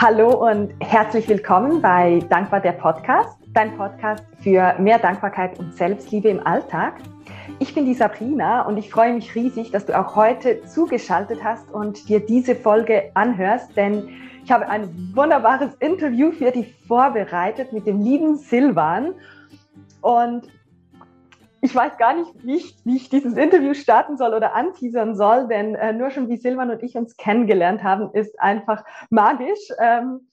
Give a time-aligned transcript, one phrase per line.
[0.00, 6.28] Hallo und herzlich willkommen bei Dankbar der Podcast, dein Podcast für mehr Dankbarkeit und Selbstliebe
[6.28, 7.00] im Alltag.
[7.58, 11.68] Ich bin die Sabrina und ich freue mich riesig, dass du auch heute zugeschaltet hast
[11.72, 14.08] und dir diese Folge anhörst, denn
[14.44, 19.14] ich habe ein wunderbares Interview für dich vorbereitet mit dem lieben Silvan.
[20.00, 20.44] Und
[21.60, 25.48] ich weiß gar nicht, wie ich, wie ich, dieses Interview starten soll oder anteasern soll,
[25.48, 29.72] denn äh, nur schon wie Silvan und ich uns kennengelernt haben, ist einfach magisch.
[29.80, 30.28] Ähm,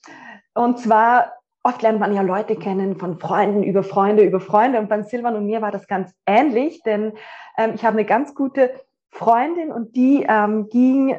[0.54, 1.34] und zwar,
[1.64, 4.80] oft lernt man ja Leute kennen von Freunden über Freunde über Freunde.
[4.80, 7.14] Und beim Silvan und mir war das ganz ähnlich, denn
[7.58, 8.72] ähm, ich habe eine ganz gute
[9.12, 11.18] Freundin und die ähm, ging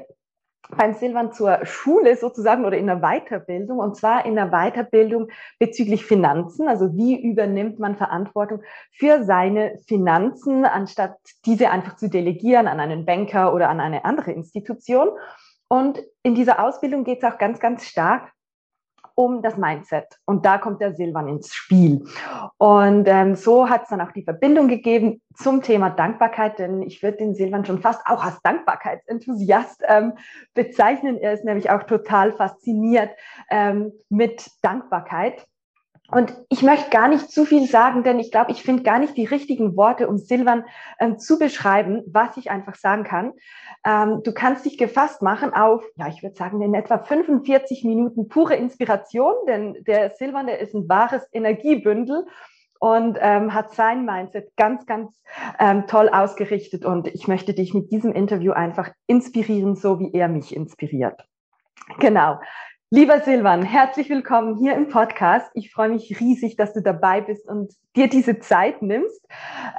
[0.77, 6.05] beim Silvan zur Schule sozusagen oder in der Weiterbildung und zwar in der Weiterbildung bezüglich
[6.05, 6.69] Finanzen.
[6.69, 13.05] Also wie übernimmt man Verantwortung für seine Finanzen, anstatt diese einfach zu delegieren an einen
[13.05, 15.11] Banker oder an eine andere Institution.
[15.69, 18.33] Und in dieser Ausbildung geht es auch ganz, ganz stark
[19.17, 20.06] um das Mindset.
[20.27, 22.05] Und da kommt der Silvan ins Spiel.
[22.59, 27.03] Und ähm, so hat es dann auch die Verbindung gegeben zum Thema Dankbarkeit, denn ich
[27.03, 30.12] würde den Silvan schon fast auch als Dankbarkeitsenthusiast ähm,
[30.55, 31.19] bezeichnen.
[31.19, 33.11] Er ist nämlich auch total fasziniert
[33.50, 35.47] ähm, mit Dankbarkeit.
[36.10, 39.16] Und ich möchte gar nicht zu viel sagen, denn ich glaube, ich finde gar nicht
[39.16, 40.64] die richtigen Worte, um Silvan
[41.00, 43.32] ähm, zu beschreiben, was ich einfach sagen kann.
[43.84, 48.28] Ähm, du kannst dich gefasst machen auf, ja, ich würde sagen, in etwa 45 Minuten
[48.28, 52.27] pure Inspiration, denn der Silvan, der ist ein wahres Energiebündel
[52.78, 55.20] und ähm, hat sein Mindset ganz, ganz
[55.58, 56.84] ähm, toll ausgerichtet.
[56.84, 61.27] Und ich möchte dich mit diesem Interview einfach inspirieren, so wie er mich inspiriert.
[61.98, 62.38] Genau.
[62.91, 65.51] Lieber Silvan, herzlich willkommen hier im Podcast.
[65.55, 69.27] Ich freue mich riesig, dass du dabei bist und dir diese Zeit nimmst.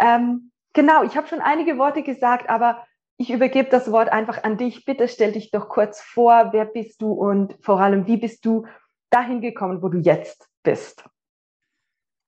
[0.02, 2.86] Ähm, genau, ich habe schon einige Worte gesagt, aber
[3.16, 4.84] ich übergebe das Wort einfach an dich.
[4.84, 8.66] Bitte stell dich doch kurz vor, wer bist du und vor allem, wie bist du
[9.10, 11.06] dahin gekommen, wo du jetzt bist?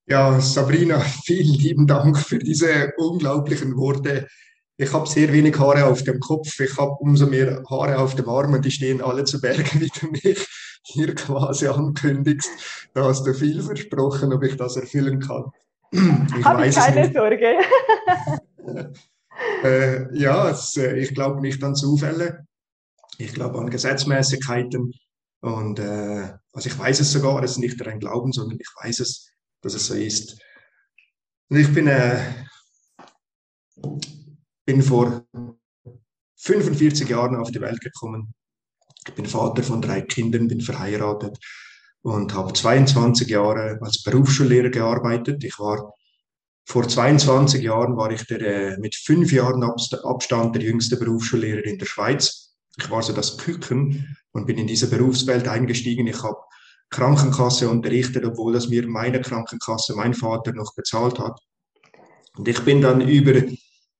[0.07, 4.29] Ja, Sabrina, vielen lieben Dank für diese unglaublichen Worte.
[4.77, 8.29] Ich habe sehr wenig Haare auf dem Kopf, ich habe umso mehr Haare auf dem
[8.29, 10.47] Arm und die stehen alle zu Bergen, wie mich
[10.81, 12.49] hier quasi ankündigst.
[12.93, 15.45] Da hast du viel versprochen, ob ich das erfüllen kann.
[16.37, 17.57] Ich habe ich keine Sorge.
[19.63, 22.45] äh, ja, es, äh, ich glaube nicht an Zufälle.
[23.17, 24.93] Ich glaube an Gesetzmäßigkeiten.
[25.41, 28.99] Und äh, also ich weiß es sogar, es ist nicht ein Glauben, sondern ich weiß
[28.99, 29.31] es,
[29.61, 30.39] dass es so ist.
[31.49, 32.19] Und ich bin äh,
[34.65, 35.25] bin vor
[36.35, 38.33] 45 Jahren auf die Welt gekommen.
[39.09, 41.35] Ich bin Vater von drei Kindern, bin verheiratet
[42.03, 45.43] und habe 22 Jahre als Berufsschullehrer gearbeitet.
[45.43, 45.93] Ich war
[46.63, 51.79] vor 22 Jahren war ich der, äh, mit fünf Jahren Abstand der jüngste Berufsschullehrer in
[51.79, 52.55] der Schweiz.
[52.77, 56.05] Ich war so das Küken und bin in diese Berufswelt eingestiegen.
[56.05, 56.37] Ich habe
[56.91, 61.39] Krankenkasse unterrichtet, obwohl das mir meine Krankenkasse mein Vater noch bezahlt hat.
[62.37, 63.41] Und ich bin dann über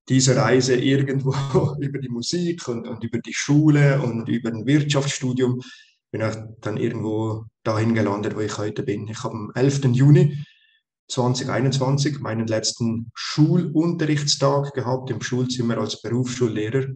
[0.10, 1.34] diese Reise irgendwo
[1.80, 5.62] über die Musik und, und über die Schule und über ein Wirtschaftsstudium
[6.12, 9.08] bin ich dann irgendwo dahin gelandet, wo ich heute bin.
[9.08, 9.86] Ich habe am 11.
[9.94, 10.44] Juni
[11.10, 16.88] 2021 meinen letzten Schulunterrichtstag gehabt im Schulzimmer als Berufsschullehrer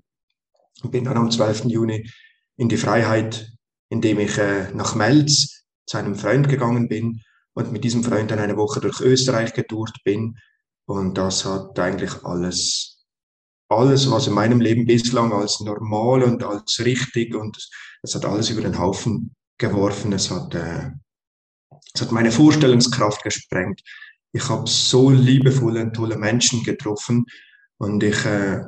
[0.82, 1.66] und bin dann am 12.
[1.66, 2.10] Juni
[2.58, 3.52] in die Freiheit,
[3.90, 7.22] indem ich äh, nach Melz zu einem Freund gegangen bin
[7.54, 10.38] und mit diesem Freund dann eine Woche durch Österreich getourt bin.
[10.86, 12.93] Und das hat eigentlich alles
[13.78, 17.58] alles, was in meinem Leben bislang als normal und als richtig und
[18.02, 20.14] es hat alles über den Haufen geworfen.
[20.14, 20.92] Es hat, äh,
[21.94, 23.82] es hat meine Vorstellungskraft gesprengt.
[24.32, 27.26] Ich habe so liebevolle und tolle Menschen getroffen
[27.78, 28.62] und ich, äh,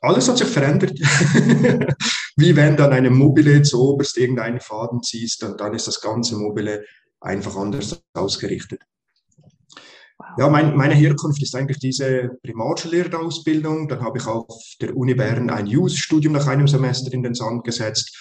[0.00, 0.98] alles hat sich verändert.
[2.36, 6.36] Wie wenn dann eine Mobile zu oberst irgendeinen Faden ziehst und dann ist das ganze
[6.36, 6.84] Mobile
[7.20, 8.82] einfach anders ausgerichtet.
[10.38, 13.88] Ja, mein, meine Herkunft ist eigentlich diese Primarschullehrerausbildung.
[13.88, 14.46] Dann habe ich auf
[14.80, 18.16] der Uni Bern ein Jus-Studium nach einem Semester in den Sand gesetzt.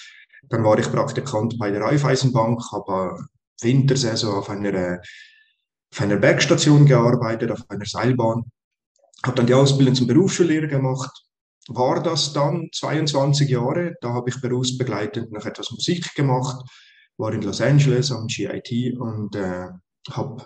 [0.49, 3.17] Dann war ich Praktikant bei der Raiffeisenbank, habe
[3.61, 4.99] Wintersaison auf einer,
[5.91, 8.43] auf einer Bergstation gearbeitet, auf einer Seilbahn.
[9.25, 11.11] Habe dann die Ausbildung zum Berufsschullehrer gemacht.
[11.69, 13.95] War das dann 22 Jahre.
[14.01, 16.61] Da habe ich berufsbegleitend noch etwas Musik gemacht,
[17.17, 19.69] war in Los Angeles am GIT und äh,
[20.11, 20.45] habe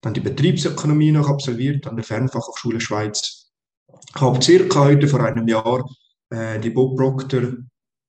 [0.00, 3.50] dann die Betriebsökonomie noch absolviert an der Fernfachhochschule Schweiz.
[4.14, 5.88] Habe circa heute vor einem Jahr
[6.30, 7.54] äh, die Bob Proctor,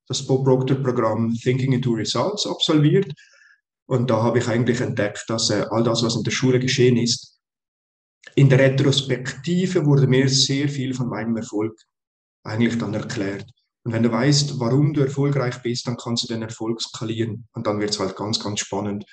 [0.07, 3.11] das Bob Proctor Programm Thinking into Results absolviert.
[3.87, 6.97] Und da habe ich eigentlich entdeckt, dass äh, all das, was in der Schule geschehen
[6.97, 7.39] ist,
[8.35, 11.73] in der Retrospektive wurde mir sehr viel von meinem Erfolg
[12.43, 13.45] eigentlich dann erklärt.
[13.83, 17.47] Und wenn du weißt, warum du erfolgreich bist, dann kannst du den Erfolg skalieren.
[17.53, 19.05] Und dann wird es halt ganz, ganz spannend.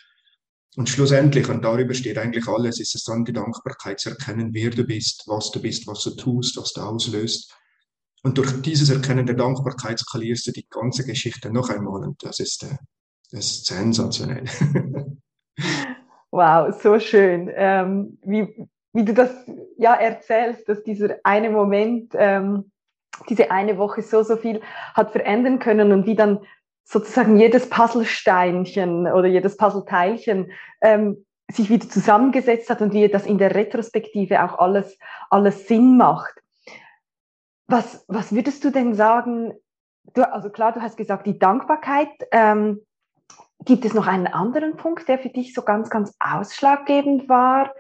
[0.76, 4.70] Und schlussendlich, und darüber steht eigentlich alles, ist es dann die Dankbarkeit zu erkennen, wer
[4.70, 7.54] du bist, was du bist, was du tust, was du auslöst.
[8.24, 12.02] Und durch dieses Erkennen der Dankbarkeit skalierst du die ganze Geschichte noch einmal.
[12.02, 12.76] Und das ist, äh,
[13.30, 14.44] das ist sensationell.
[16.30, 17.50] wow, so schön.
[17.54, 19.30] Ähm, wie, wie du das
[19.76, 22.72] ja erzählst, dass dieser eine Moment, ähm,
[23.28, 24.60] diese eine Woche so, so viel
[24.94, 26.40] hat verändern können und wie dann
[26.84, 33.38] sozusagen jedes Puzzlesteinchen oder jedes Puzzleteilchen ähm, sich wieder zusammengesetzt hat und wie das in
[33.38, 34.98] der Retrospektive auch alles,
[35.31, 36.34] alles Sinn macht.
[37.66, 39.52] Was, was würdest du denn sagen?
[40.14, 42.10] Du, also klar, du hast gesagt, die Dankbarkeit.
[42.31, 42.81] Ähm,
[43.64, 47.72] gibt es noch einen anderen Punkt, der für dich so ganz, ganz ausschlaggebend war?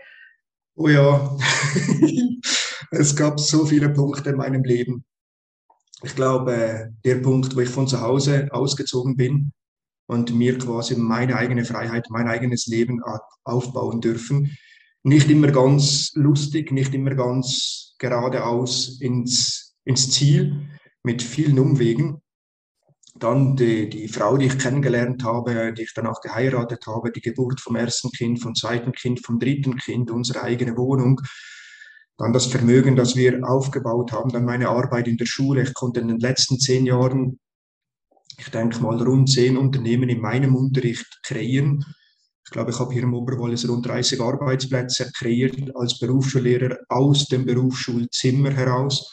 [0.76, 1.36] Oh ja,
[2.90, 5.04] es gab so viele Punkte in meinem Leben
[6.04, 9.52] ich glaube, der Punkt, wo ich von zu Hause ausgezogen bin
[10.06, 13.00] und mir quasi meine eigene Freiheit, mein eigenes Leben
[13.44, 14.56] aufbauen dürfen,
[15.02, 20.68] nicht immer ganz lustig, nicht immer ganz geradeaus ins, ins Ziel,
[21.02, 22.20] mit vielen Umwegen.
[23.16, 27.60] Dann die, die Frau, die ich kennengelernt habe, die ich danach geheiratet habe, die Geburt
[27.60, 31.20] vom ersten Kind, vom zweiten Kind, vom dritten Kind, unsere eigene Wohnung,
[32.16, 35.62] dann das Vermögen, das wir aufgebaut haben, dann meine Arbeit in der Schule.
[35.62, 37.38] Ich konnte in den letzten zehn Jahren,
[38.38, 41.84] ich denke mal, rund zehn Unternehmen in meinem Unterricht kreieren.
[42.44, 47.46] Ich glaube, ich habe hier im Oberwallis rund 30 Arbeitsplätze kreiert als Berufsschullehrer aus dem
[47.46, 49.12] Berufsschulzimmer heraus.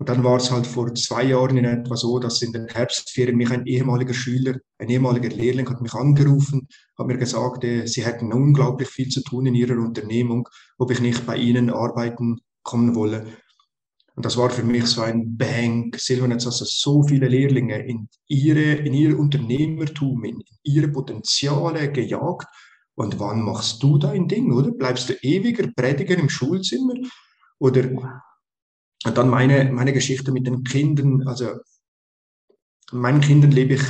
[0.00, 3.36] Und dann war es halt vor zwei Jahren in etwa so, dass in den Herbstferien
[3.36, 8.06] mich ein ehemaliger Schüler, ein ehemaliger Lehrling hat mich angerufen, hat mir gesagt, äh, sie
[8.06, 10.48] hätten unglaublich viel zu tun in ihrer Unternehmung,
[10.78, 13.26] ob ich nicht bei ihnen arbeiten kommen wolle.
[14.14, 15.94] Und das war für mich so ein Bang.
[15.94, 22.48] Silvanetz hat so viele Lehrlinge in ihre, in ihr Unternehmertum, in ihre Potenziale gejagt.
[22.94, 24.70] Und wann machst du dein Ding, oder?
[24.70, 26.94] Bleibst du ewiger Prediger im Schulzimmer?
[27.58, 28.24] Oder
[29.04, 31.56] und dann meine, meine Geschichte mit den Kindern, also
[32.92, 33.82] meinen Kindern lebe ich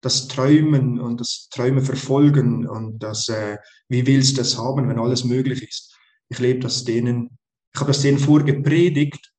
[0.00, 3.56] das Träumen und das Träume verfolgen und das, äh,
[3.88, 5.96] wie willst du das haben, wenn alles möglich ist.
[6.28, 7.38] Ich lebe das denen,
[7.72, 9.32] ich habe das denen vorgepredigt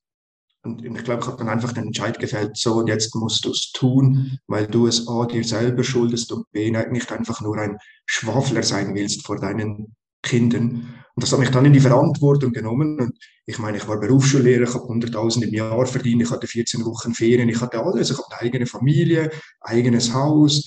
[0.63, 3.51] und ich glaube, ich habe dann einfach den Entscheid gefällt, so und jetzt musst du
[3.51, 7.77] es tun, weil du es A, dir selber schuldest und B, nicht einfach nur ein
[8.07, 11.04] Schwafler sein willst vor deinen Kindern.
[11.15, 12.99] Und das hat mich dann in die Verantwortung genommen.
[12.99, 16.83] Und ich meine, ich war Berufsschullehrer, ich habe 100.000 im Jahr verdient, ich hatte 14
[16.83, 18.11] Wochen Ferien, ich hatte alles.
[18.11, 19.31] Ich hatte eine eigene Familie,
[19.61, 20.65] eigenes Haus,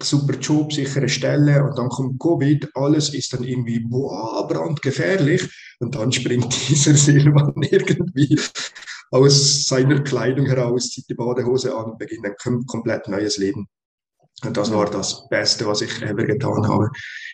[0.00, 1.64] super Job, sichere Stelle.
[1.64, 5.48] Und dann kommt Covid, alles ist dann irgendwie, boah, brandgefährlich.
[5.80, 8.38] Und dann springt dieser Silvan irgendwie
[9.10, 13.68] aus seiner Kleidung heraus, zieht die Badehose an und beginnt ein komplett neues Leben.
[14.44, 16.90] Und das war das Beste, was ich ever getan habe.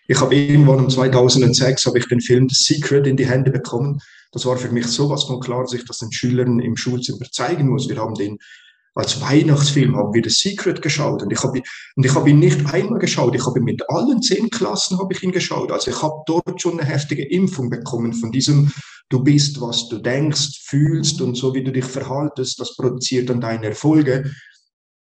[0.07, 4.01] Ich habe irgendwann um 2006 habe ich den Film The Secret in die Hände bekommen.
[4.33, 7.69] Das war für mich sowas von klar, dass ich das den Schülern im Schulzimmer zeigen
[7.69, 7.89] muss.
[7.89, 8.39] Wir haben den
[8.95, 11.63] als Weihnachtsfilm haben wir The Secret geschaut und ich habe
[11.95, 13.33] und ich habe ihn nicht einmal geschaut.
[13.37, 15.71] Ich habe mit allen zehn Klassen habe ich ihn geschaut.
[15.71, 18.73] Also ich habe dort schon eine heftige Impfung bekommen von diesem
[19.11, 23.41] Du bist, was du denkst, fühlst und so wie du dich verhaltest, das produziert dann
[23.41, 24.31] deine Erfolge.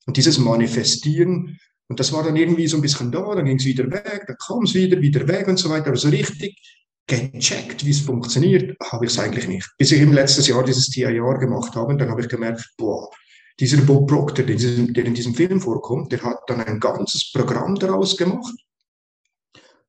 [0.07, 1.59] Und dieses Manifestieren
[1.91, 4.37] und das war dann irgendwie so ein bisschen da, dann ging es wieder weg, dann
[4.37, 5.89] kam es wieder, wieder weg und so weiter.
[5.89, 6.57] Aber so richtig
[7.05, 9.69] gecheckt, wie es funktioniert, habe ich es eigentlich nicht.
[9.77, 13.11] Bis ich im letzten Jahr dieses TIR gemacht habe, dann habe ich gemerkt, boah,
[13.59, 17.75] dieser Bob Proctor, der, der in diesem Film vorkommt, der hat dann ein ganzes Programm
[17.75, 18.55] daraus gemacht.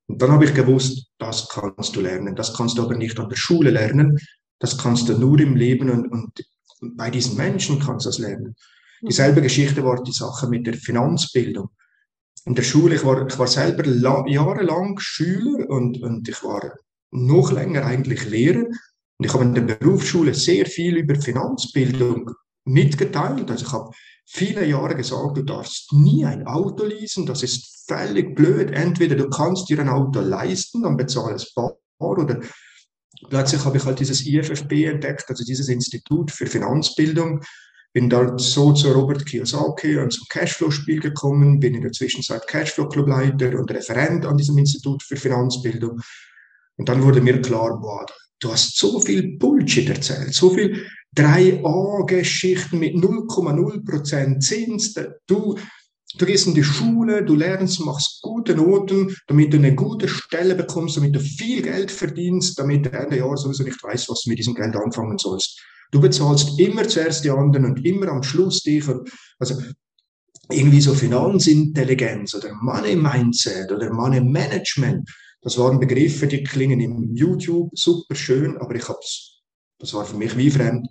[0.08, 2.36] Und dann habe ich gewusst, das kannst du lernen.
[2.36, 4.17] Das kannst du aber nicht an der Schule lernen.
[4.58, 6.31] Das kannst du nur im Leben und, und
[6.96, 8.55] bei diesen Menschen kannst du das lernen.
[9.03, 11.70] Dieselbe Geschichte war die Sache mit der Finanzbildung
[12.45, 13.86] in der Schule, ich war, ich war selber
[14.27, 16.74] jahrelang Schüler und, und ich war
[17.12, 18.65] noch länger eigentlich Lehrer.
[18.65, 22.31] Und ich habe in der Berufsschule sehr viel über Finanzbildung
[22.65, 23.51] mitgeteilt.
[23.51, 23.91] Also ich habe
[24.25, 28.71] viele Jahre gesagt, du darfst nie ein Auto leasen, das ist völlig blöd.
[28.71, 32.39] Entweder du kannst dir ein Auto leisten, dann bezahlst Bar oder
[33.29, 37.41] plötzlich habe ich halt dieses IFFB entdeckt, also dieses Institut für Finanzbildung,
[37.93, 43.60] bin dann so zu Robert Kiyosaki und zum Cashflow-Spiel gekommen, bin in der Zwischenzeit Cashflow-Clubleiter
[43.60, 46.00] und Referent an diesem Institut für Finanzbildung.
[46.77, 48.05] Und dann wurde mir klar, boah,
[48.39, 54.93] du hast so viel Bullshit erzählt, so viel 3a-Geschichten mit 0,0% Zins.
[55.27, 55.57] Du,
[56.17, 60.55] du gehst in die Schule, du lernst, machst gute Noten, damit du eine gute Stelle
[60.55, 64.29] bekommst, damit du viel Geld verdienst, damit du Ende Jahr sowieso nicht weißt, was du
[64.29, 65.62] mit diesem Geld anfangen sollst.
[65.91, 68.86] Du bezahlst immer zuerst die anderen und immer am Schluss dich.
[69.39, 69.62] Also
[70.50, 75.10] irgendwie so Finanzintelligenz oder Money Mindset oder Money Management.
[75.41, 79.41] Das waren Begriffe, die klingen im YouTube super schön, aber ich hab's,
[79.79, 80.88] das war für mich wie fremd.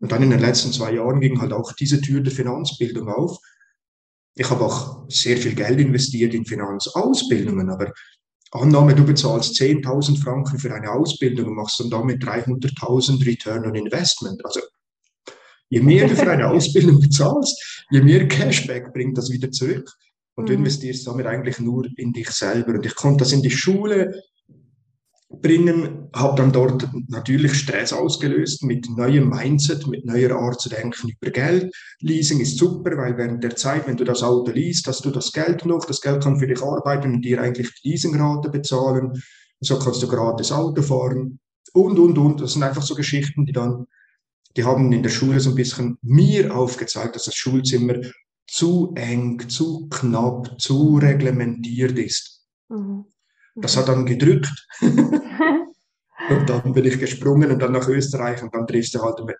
[0.00, 3.38] Und dann in den letzten zwei Jahren ging halt auch diese Tür der Finanzbildung auf.
[4.34, 7.92] Ich habe auch sehr viel Geld investiert in Finanzausbildungen, aber
[8.54, 13.74] Annahme, du bezahlst 10.000 Franken für eine Ausbildung und machst dann damit 300.000 Return on
[13.74, 14.44] Investment.
[14.44, 14.60] Also
[15.68, 19.92] je mehr du für eine Ausbildung bezahlst, je mehr Cashback bringt das wieder zurück.
[20.36, 20.60] Und du mhm.
[20.60, 22.74] investierst damit eigentlich nur in dich selber.
[22.74, 24.20] Und ich konnte das in die Schule
[25.40, 31.10] bringen, habe dann dort natürlich Stress ausgelöst mit neuem Mindset, mit neuer Art zu denken
[31.10, 31.74] über Geld.
[32.00, 35.32] Leasing ist super, weil während der Zeit, wenn du das Auto liest, hast du das
[35.32, 39.12] Geld noch, das Geld kann für dich arbeiten und dir eigentlich die Leasingrate bezahlen.
[39.60, 41.38] So kannst du gratis Auto fahren
[41.72, 42.40] und, und, und.
[42.40, 43.86] Das sind einfach so Geschichten, die dann,
[44.56, 47.96] die haben in der Schule so ein bisschen mir aufgezeigt, dass das Schulzimmer
[48.46, 52.44] zu eng, zu knapp, zu reglementiert ist.
[52.68, 53.06] Mhm.
[53.54, 54.66] Das hat dann gedrückt.
[54.80, 59.36] und dann bin ich gesprungen und dann nach Österreich und dann triffst du halt mit.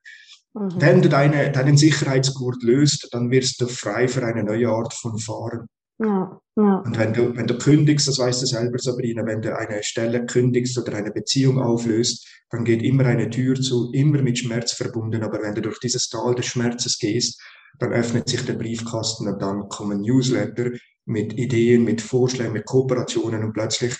[0.54, 0.80] Mhm.
[0.80, 5.18] Wenn du deine, deinen Sicherheitsgurt löst, dann wirst du frei für eine neue Art von
[5.18, 5.66] Fahren.
[5.98, 6.76] Ja, ja.
[6.78, 10.26] Und wenn du, wenn du kündigst, das weißt du selber, Sabrina, wenn du eine Stelle
[10.26, 15.22] kündigst oder eine Beziehung auflöst, dann geht immer eine Tür zu, immer mit Schmerz verbunden.
[15.22, 17.40] Aber wenn du durch dieses Tal des Schmerzes gehst,
[17.78, 20.70] dann öffnet sich der Briefkasten und dann kommen Newsletter
[21.06, 23.96] mit Ideen, mit Vorschlägen, mit Kooperationen und plötzlich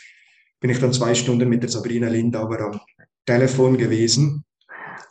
[0.61, 2.81] bin ich dann zwei Stunden mit der Sabrina Lindauer am
[3.27, 4.45] Telefon gewesen.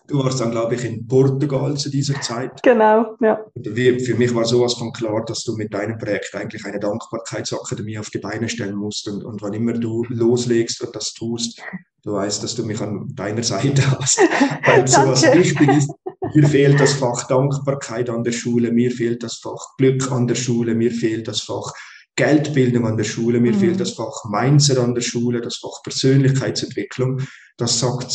[0.07, 2.61] Du warst dann, glaube ich, in Portugal zu dieser Zeit.
[2.61, 3.39] Genau, ja.
[3.53, 7.97] Und für mich war sowas von klar, dass du mit deinem Projekt eigentlich eine Dankbarkeitsakademie
[7.99, 9.07] auf die Beine stellen musst.
[9.07, 11.61] Und, und wann immer du loslegst und das tust,
[12.03, 14.17] du weißt, dass du mich an deiner Seite hast,
[14.65, 15.91] weil sowas wichtig ist.
[16.33, 20.35] Mir fehlt das Fach Dankbarkeit an der Schule, mir fehlt das Fach Glück an der
[20.35, 21.71] Schule, mir fehlt das Fach
[22.15, 23.59] Geldbildung an der Schule, mir mhm.
[23.59, 27.21] fehlt das Fach Mindset an der Schule, das Fach Persönlichkeitsentwicklung.
[27.57, 28.11] Das sagt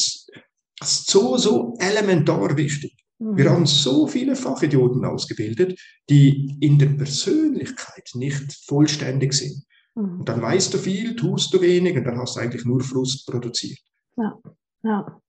[0.82, 2.92] so, so elementar wichtig.
[3.18, 3.36] Mhm.
[3.36, 9.64] Wir haben so viele Fachidioten ausgebildet, die in der Persönlichkeit nicht vollständig sind.
[9.94, 10.20] Mhm.
[10.20, 13.26] Und dann weißt du viel, tust du wenig und dann hast du eigentlich nur Frust
[13.26, 13.78] produziert.
[14.16, 14.38] Ja,
[14.82, 15.20] ja.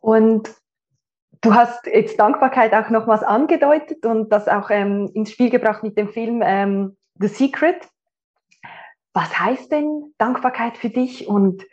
[0.00, 0.50] Und
[1.46, 5.84] Du hast jetzt Dankbarkeit auch noch was angedeutet und das auch ähm, ins Spiel gebracht
[5.84, 7.88] mit dem Film ähm, The Secret.
[9.12, 11.28] Was heißt denn Dankbarkeit für dich?
[11.28, 11.64] Und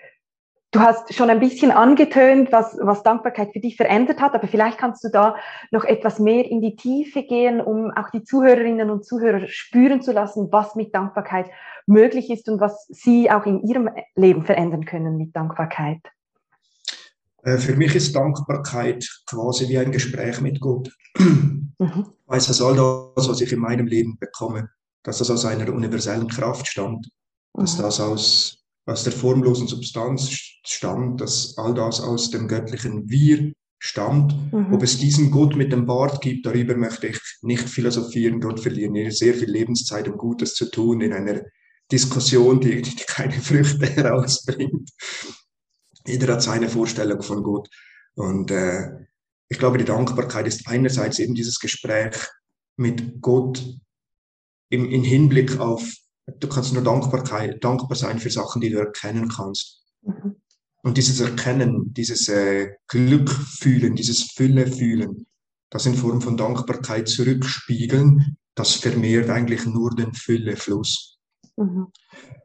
[0.69, 4.77] du hast schon ein bisschen angetönt, was, was Dankbarkeit für dich verändert hat, aber vielleicht
[4.77, 5.37] kannst du da
[5.71, 10.11] noch etwas mehr in die Tiefe gehen, um auch die Zuhörerinnen und Zuhörer spüren zu
[10.11, 11.49] lassen, was mit Dankbarkeit
[11.87, 16.01] möglich ist und was sie auch in ihrem Leben verändern können mit Dankbarkeit.
[17.43, 20.89] Äh, für mich ist Dankbarkeit quasi wie ein Gespräch mit Gott.
[21.17, 22.07] Mhm.
[22.25, 22.75] Weiß, dass all
[23.15, 24.69] das, was ich in meinem Leben bekomme,
[25.03, 27.09] dass das aus einer universellen Kraft stammt,
[27.53, 27.81] dass mhm.
[27.81, 30.29] das aus, aus der formlosen Substanz
[30.65, 34.33] stammt, dass all das aus dem göttlichen Wir stammt.
[34.53, 34.73] Mhm.
[34.73, 38.39] Ob es diesen Gott mit dem Bart gibt, darüber möchte ich nicht philosophieren.
[38.39, 41.41] Dort verlieren wir sehr viel Lebenszeit, um Gutes zu tun in einer
[41.91, 44.89] Diskussion, die, die keine Früchte herausbringt.
[46.05, 47.69] Jeder hat seine Vorstellung von Gott.
[48.15, 49.05] Und äh,
[49.49, 52.15] ich glaube, die Dankbarkeit ist einerseits eben dieses Gespräch
[52.77, 53.63] mit Gott
[54.69, 55.93] im, im Hinblick auf,
[56.25, 59.83] du kannst nur Dankbarkeit, dankbar sein für Sachen, die du erkennen kannst.
[60.01, 60.35] Mhm.
[60.81, 65.25] Und dieses Erkennen, dieses äh, Glück fühlen, dieses Fülle fühlen,
[65.69, 71.12] das in Form von Dankbarkeit zurückspiegeln, das vermehrt eigentlich nur den Füllefluss.
[71.57, 71.87] Mhm.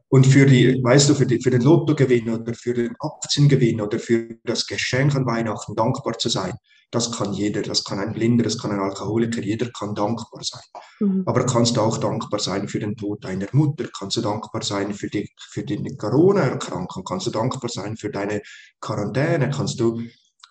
[0.09, 3.99] Und für die, weißt du, für, die, für den Lottogewinn oder für den Aktiengewinn oder
[3.99, 6.53] für das Geschenk an Weihnachten dankbar zu sein,
[6.91, 7.61] das kann jeder.
[7.61, 10.63] Das kann ein Blinder, das kann ein Alkoholiker, jeder kann dankbar sein.
[10.99, 11.23] Mhm.
[11.27, 13.85] Aber kannst du auch dankbar sein für den Tod deiner Mutter?
[13.97, 17.03] Kannst du dankbar sein für die, für die Corona-Erkrankung?
[17.03, 18.41] Kannst du dankbar sein für deine
[18.81, 19.51] Quarantäne?
[19.51, 20.01] Kannst du,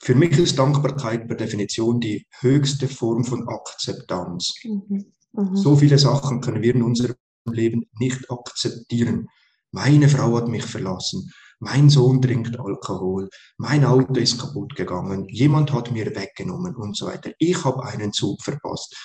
[0.00, 4.54] für mich ist Dankbarkeit per Definition die höchste Form von Akzeptanz.
[4.62, 5.12] Mhm.
[5.32, 5.56] Mhm.
[5.56, 7.16] So viele Sachen können wir in unserem
[7.52, 9.28] Leben nicht akzeptieren.
[9.70, 11.32] Meine Frau hat mich verlassen.
[11.60, 13.28] Mein Sohn trinkt Alkohol.
[13.56, 15.28] Mein Auto ist kaputt gegangen.
[15.28, 17.32] Jemand hat mir weggenommen und so weiter.
[17.38, 18.96] Ich habe einen Zug verpasst.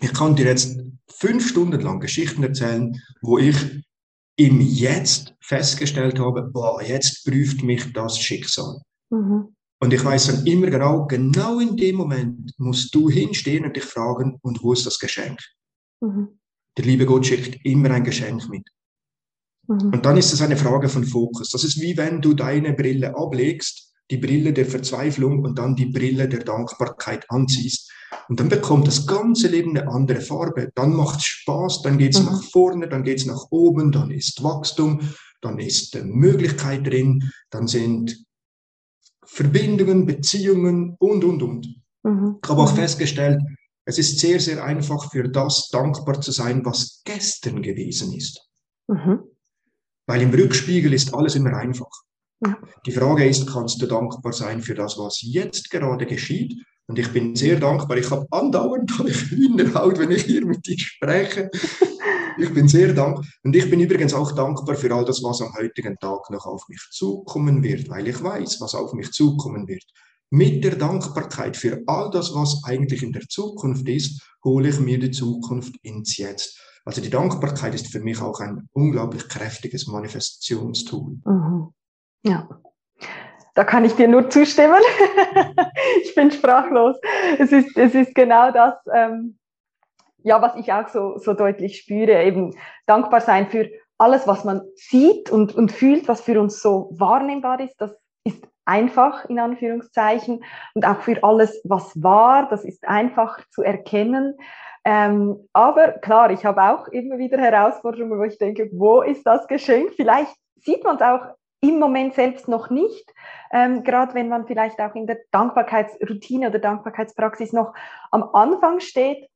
[0.00, 3.56] Ich kann dir jetzt fünf Stunden lang Geschichten erzählen, wo ich
[4.36, 8.80] im Jetzt festgestellt habe, boah, jetzt prüft mich das Schicksal.
[9.10, 9.54] Mhm.
[9.80, 13.84] Und ich weiß dann immer genau, genau in dem Moment musst du hinstehen und dich
[13.84, 15.38] fragen, und wo ist das Geschenk?
[16.00, 16.38] Mhm.
[16.76, 18.66] Der liebe Gott schickt immer ein Geschenk mit.
[19.68, 19.92] Mhm.
[19.92, 21.50] Und dann ist es eine Frage von Fokus.
[21.50, 25.86] Das ist wie wenn du deine Brille ablegst die Brille der Verzweiflung und dann die
[25.86, 27.90] Brille der Dankbarkeit anziehst.
[28.28, 30.70] Und dann bekommt das ganze Leben eine andere Farbe.
[30.74, 32.26] Dann macht es Spaß, dann geht's mhm.
[32.26, 35.00] nach vorne, dann geht's nach oben, dann ist Wachstum,
[35.40, 38.22] dann ist Möglichkeit drin, dann sind
[39.24, 41.74] Verbindungen, Beziehungen und, und, und.
[42.02, 42.36] Mhm.
[42.42, 42.76] Ich habe auch mhm.
[42.76, 43.40] festgestellt,
[43.84, 48.48] es ist sehr, sehr einfach für das dankbar zu sein, was gestern gewesen ist.
[48.88, 49.20] Mhm.
[50.06, 51.90] Weil im Rückspiegel ist alles immer einfach.
[52.44, 52.56] Ja.
[52.86, 56.54] Die Frage ist, kannst du dankbar sein für das, was jetzt gerade geschieht?
[56.86, 57.96] Und ich bin sehr dankbar.
[57.96, 58.90] Ich habe andauernd
[59.30, 61.50] Hühnerhaut, wenn ich hier mit dir spreche.
[62.38, 63.24] Ich bin sehr dankbar.
[63.44, 66.68] Und ich bin übrigens auch dankbar für all das, was am heutigen Tag noch auf
[66.68, 69.84] mich zukommen wird, weil ich weiß, was auf mich zukommen wird.
[70.34, 74.98] Mit der Dankbarkeit für all das, was eigentlich in der Zukunft ist, hole ich mir
[74.98, 76.58] die Zukunft ins Jetzt.
[76.86, 81.18] Also die Dankbarkeit ist für mich auch ein unglaublich kräftiges Manifestationstool.
[81.26, 81.74] Mhm.
[82.24, 82.48] Ja,
[83.54, 84.80] da kann ich dir nur zustimmen.
[86.02, 86.96] ich bin sprachlos.
[87.38, 89.38] Es ist, es ist genau das, ähm,
[90.22, 94.62] ja, was ich auch so, so deutlich spüre, eben dankbar sein für alles, was man
[94.76, 97.74] sieht und, und fühlt, was für uns so wahrnehmbar ist.
[97.78, 97.92] Das
[98.24, 104.36] ist einfach in Anführungszeichen und auch für alles, was war, das ist einfach zu erkennen.
[104.84, 109.46] Ähm, aber klar, ich habe auch immer wieder Herausforderungen, wo ich denke, wo ist das
[109.46, 109.92] Geschenk?
[109.94, 113.14] Vielleicht sieht man es auch im Moment selbst noch nicht,
[113.52, 117.72] ähm, gerade wenn man vielleicht auch in der Dankbarkeitsroutine oder Dankbarkeitspraxis noch
[118.10, 119.28] am Anfang steht.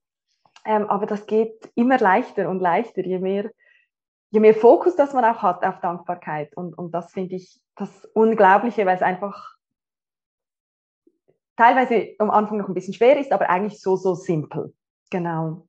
[0.64, 3.50] Ähm, aber das geht immer leichter und leichter, je mehr,
[4.36, 6.54] je mehr Fokus das man auch hat auf Dankbarkeit.
[6.58, 9.56] Und, und das finde ich das Unglaubliche, weil es einfach
[11.56, 14.74] teilweise am Anfang noch ein bisschen schwer ist, aber eigentlich so, so simpel.
[15.10, 15.66] Genau.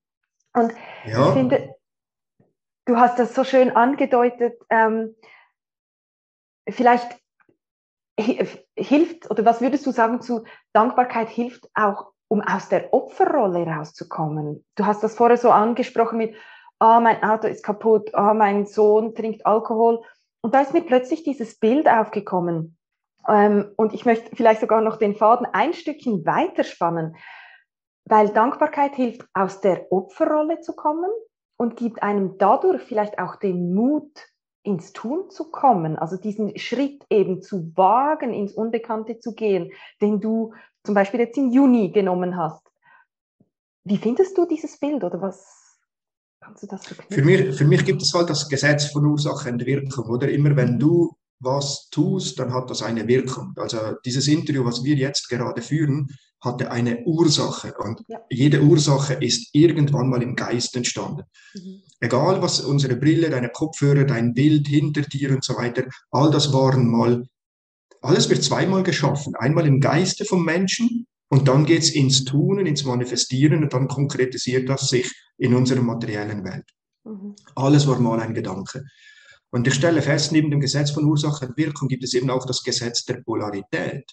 [0.54, 0.74] Und
[1.06, 1.28] ja.
[1.28, 1.76] ich finde,
[2.84, 5.16] du hast das so schön angedeutet, ähm,
[6.68, 7.18] vielleicht
[8.20, 10.44] hilft, oder was würdest du sagen zu
[10.74, 14.66] Dankbarkeit hilft auch, um aus der Opferrolle rauszukommen?
[14.76, 16.36] Du hast das vorher so angesprochen mit,
[16.80, 20.02] ah, oh, mein Auto ist kaputt, ah, oh, mein Sohn trinkt Alkohol.
[20.42, 22.78] Und da ist mir plötzlich dieses Bild aufgekommen.
[23.28, 27.16] Ähm, und ich möchte vielleicht sogar noch den Faden ein Stückchen weiterspannen,
[28.06, 31.10] weil Dankbarkeit hilft, aus der Opferrolle zu kommen
[31.58, 34.12] und gibt einem dadurch vielleicht auch den Mut,
[34.68, 40.20] ins Tun zu kommen, also diesen Schritt eben zu wagen, ins Unbekannte zu gehen, den
[40.20, 42.70] du zum Beispiel jetzt im Juni genommen hast.
[43.86, 45.57] Wie findest du dieses Bild oder was
[46.48, 47.16] kannst du das verknüpfen?
[47.16, 50.30] Für mich, für mich gibt es halt das Gesetz von Ursache und Wirkung, oder?
[50.30, 53.54] Immer wenn du was tust, dann hat das eine Wirkung.
[53.58, 56.08] Also dieses Interview, was wir jetzt gerade führen,
[56.42, 58.20] hatte eine Ursache und ja.
[58.30, 61.24] jede Ursache ist irgendwann mal im Geist entstanden.
[61.54, 61.82] Mhm.
[62.00, 66.54] Egal was unsere Brille, deine Kopfhörer, dein Bild hinter dir und so weiter, all das
[66.54, 67.24] waren mal,
[68.02, 69.36] alles wird zweimal geschaffen.
[69.36, 74.70] Einmal im Geiste vom Menschen und dann geht's ins Tun, ins Manifestieren und dann konkretisiert
[74.70, 76.66] das sich in unserer materiellen Welt.
[77.04, 77.36] Mhm.
[77.56, 78.86] Alles war mal ein Gedanke.
[79.50, 82.46] Und ich stelle fest, neben dem Gesetz von Ursache und Wirkung gibt es eben auch
[82.46, 84.06] das Gesetz der Polarität.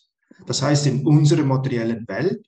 [0.47, 2.45] Das heißt, in unserer materiellen Welt,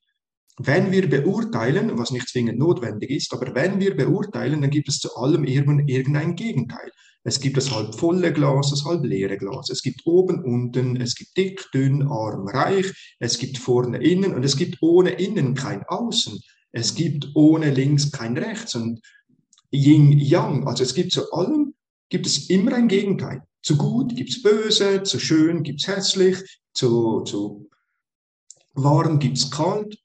[0.59, 4.98] wenn wir beurteilen, was nicht zwingend notwendig ist, aber wenn wir beurteilen, dann gibt es
[4.98, 6.90] zu allem irgendein Gegenteil.
[7.27, 9.69] Es gibt das halb volle Glas, das halb leere Glas.
[9.69, 13.17] Es gibt oben, unten, es gibt dick, dünn, arm, reich.
[13.19, 16.39] Es gibt vorne, innen und es gibt ohne innen kein Außen.
[16.71, 19.01] Es gibt ohne links kein rechts und
[19.73, 20.69] Yin, Yang.
[20.69, 21.75] Also es gibt zu allem,
[22.11, 23.43] gibt es immer ein Gegenteil.
[23.61, 27.69] Zu gut gibt es böse, zu schön gibt es hässlich, zu, zu
[28.75, 29.99] warm gibt es kalt.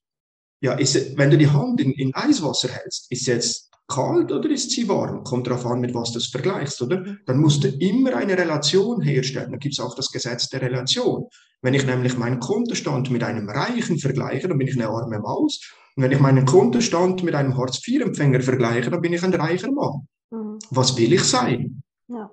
[0.62, 4.72] Ja, ist, wenn du die Hand in, in Eiswasser hältst, ist jetzt kalt oder ist
[4.72, 5.24] sie warm?
[5.24, 7.04] Kommt darauf an, mit was du das vergleichst, oder?
[7.26, 9.52] Dann musst du immer eine Relation herstellen.
[9.52, 11.26] Da gibt es auch das Gesetz der Relation.
[11.62, 15.62] Wenn ich nämlich meinen Kontostand mit einem Reichen vergleiche, dann bin ich eine arme Maus.
[15.96, 20.08] Und wenn ich meinen Kontostand mit einem Hartz-IV-Empfänger vergleiche, dann bin ich ein reicher Mann.
[20.32, 20.60] Mhm.
[20.70, 21.84] Was will ich sein?
[22.08, 22.32] Ja.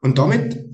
[0.00, 0.64] Und damit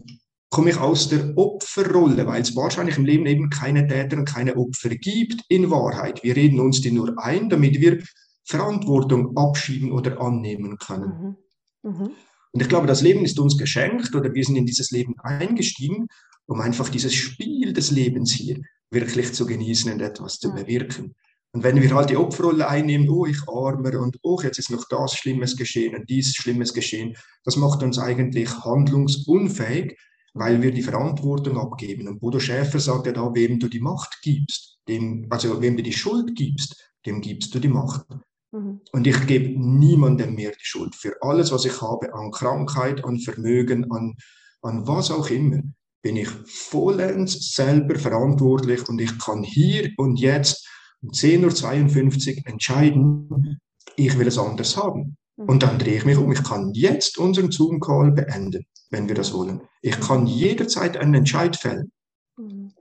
[0.51, 4.57] komme ich aus der Opferrolle, weil es wahrscheinlich im Leben eben keine Täter und keine
[4.57, 6.23] Opfer gibt in Wahrheit.
[6.23, 8.03] Wir reden uns die nur ein, damit wir
[8.45, 11.37] Verantwortung abschieben oder annehmen können.
[11.83, 11.91] Mhm.
[11.91, 12.11] Mhm.
[12.53, 16.09] Und ich glaube, das Leben ist uns geschenkt oder wir sind in dieses Leben eingestiegen,
[16.47, 21.15] um einfach dieses Spiel des Lebens hier wirklich zu genießen und etwas zu bewirken.
[21.53, 24.85] Und wenn wir halt die Opferrolle einnehmen, oh, ich armer und oh, jetzt ist noch
[24.89, 29.99] das Schlimmes geschehen und dies Schlimmes geschehen, das macht uns eigentlich handlungsunfähig,
[30.35, 32.09] weil wir die Verantwortung abgeben.
[32.09, 35.83] Und Bodo Schäfer sagt ja da, wem du die Macht gibst, dem, also wem du
[35.83, 38.07] die Schuld gibst, dem gibst du die Macht.
[38.53, 38.81] Mhm.
[38.93, 43.19] Und ich gebe niemandem mehr die Schuld für alles, was ich habe an Krankheit, an
[43.19, 44.15] Vermögen, an,
[44.63, 45.63] an was auch immer
[46.03, 50.67] bin ich vollends selber verantwortlich und ich kann hier und jetzt
[51.03, 53.61] um 10.52 Uhr entscheiden,
[53.97, 55.17] ich will es anders haben.
[55.37, 55.59] Und mhm.
[55.61, 56.33] dann drehe ich mich um.
[56.33, 59.63] Ich kann jetzt unseren Zoom-Call beenden, wenn wir das wollen.
[59.83, 61.93] Ich kann jederzeit einen Entscheid fällen.
[62.37, 62.73] Mhm.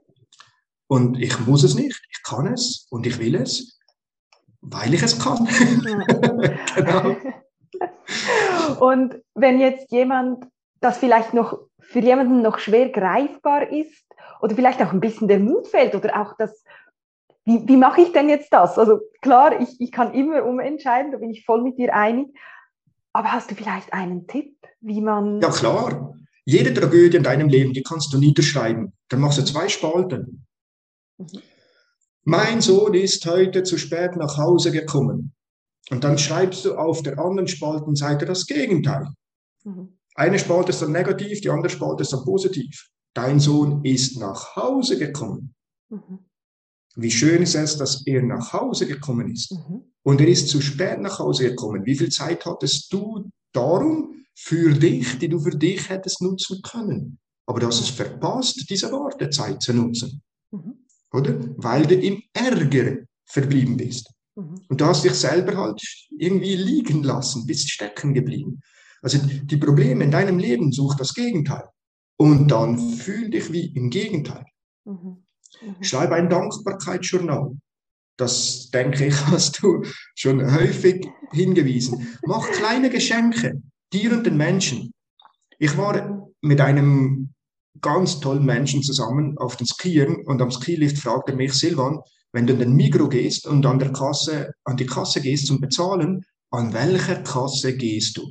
[0.86, 2.02] Und ich muss es nicht.
[2.10, 3.78] Ich kann es und ich will es,
[4.60, 5.46] weil ich es kann.
[6.74, 7.16] genau.
[8.80, 10.46] Und wenn jetzt jemand
[10.80, 14.04] das vielleicht noch für jemanden noch schwer greifbar ist
[14.40, 16.64] oder vielleicht auch ein bisschen der Mut fällt oder auch das,
[17.44, 18.78] wie, wie mache ich denn jetzt das?
[18.78, 22.28] Also klar, ich, ich kann immer umentscheiden, da bin ich voll mit dir einig,
[23.18, 25.40] aber hast du vielleicht einen Tipp, wie man...
[25.40, 28.92] Ja klar, jede Tragödie in deinem Leben, die kannst du niederschreiben.
[29.08, 30.46] Dann machst du zwei Spalten.
[31.18, 31.42] Mhm.
[32.22, 35.34] Mein Sohn ist heute zu spät nach Hause gekommen.
[35.90, 39.08] Und dann schreibst du auf der anderen Spaltenseite das Gegenteil.
[39.64, 39.98] Mhm.
[40.14, 42.88] Eine Spalte ist dann negativ, die andere Spalte ist dann positiv.
[43.14, 45.56] Dein Sohn ist nach Hause gekommen.
[45.88, 46.20] Mhm.
[47.00, 49.52] Wie schön ist es, dass er nach Hause gekommen ist.
[49.52, 49.84] Mhm.
[50.02, 51.86] Und er ist zu spät nach Hause gekommen.
[51.86, 57.20] Wie viel Zeit hattest du darum für dich, die du für dich hättest nutzen können?
[57.46, 60.20] Aber du hast es verpasst, diese Wartezeit zu nutzen.
[60.50, 60.74] Mhm.
[61.12, 61.38] Oder?
[61.56, 64.10] Weil du im Ärger verblieben bist.
[64.34, 64.60] Mhm.
[64.68, 65.80] Und du hast dich selber halt
[66.10, 68.60] irgendwie liegen lassen, bist stecken geblieben.
[69.02, 71.68] Also die Probleme in deinem Leben such das Gegenteil.
[72.16, 74.44] Und dann fühl dich wie im Gegenteil.
[74.84, 75.22] Mhm.
[75.60, 75.82] Mhm.
[75.82, 77.56] Schreib ein Dankbarkeitsjournal.
[78.16, 79.82] Das, denke ich, hast du
[80.14, 82.16] schon häufig hingewiesen.
[82.26, 83.60] Mach kleine Geschenke
[83.92, 84.92] dir und den Menschen.
[85.58, 87.32] Ich war mit einem
[87.80, 92.00] ganz tollen Menschen zusammen auf den Skiern und am Skilift fragte mich Silvan,
[92.32, 95.60] wenn du in den Migro gehst und an der Kasse, an die Kasse gehst zum
[95.60, 98.30] Bezahlen, an welcher Kasse gehst du?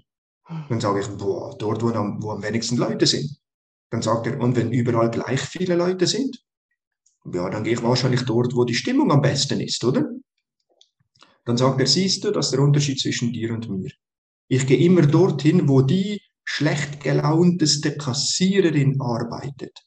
[0.70, 3.38] Dann sage ich, boah, dort, wo am, wo am wenigsten Leute sind.
[3.90, 6.42] Dann sagt er, und wenn überall gleich viele Leute sind?
[7.34, 10.06] Ja, dann gehe ich wahrscheinlich dort, wo die Stimmung am besten ist, oder?
[11.46, 13.92] Dann sagt er, siehst du, das ist der Unterschied zwischen dir und mir.
[14.48, 19.78] Ich gehe immer dorthin, wo die schlecht gelaunteste Kassiererin arbeitet.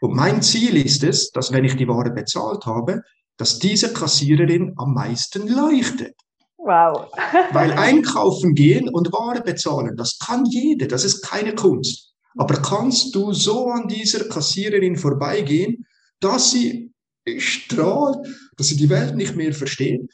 [0.00, 3.02] Und mein Ziel ist es, dass wenn ich die Ware bezahlt habe,
[3.36, 6.14] dass diese Kassiererin am meisten leuchtet.
[6.56, 7.10] Wow.
[7.52, 12.14] Weil einkaufen gehen und Ware bezahlen, das kann jeder, das ist keine Kunst.
[12.36, 15.86] Aber kannst du so an dieser Kassiererin vorbeigehen,
[16.20, 16.92] dass sie
[17.38, 18.26] strahlt,
[18.56, 20.10] dass sie die Welt nicht mehr versteht?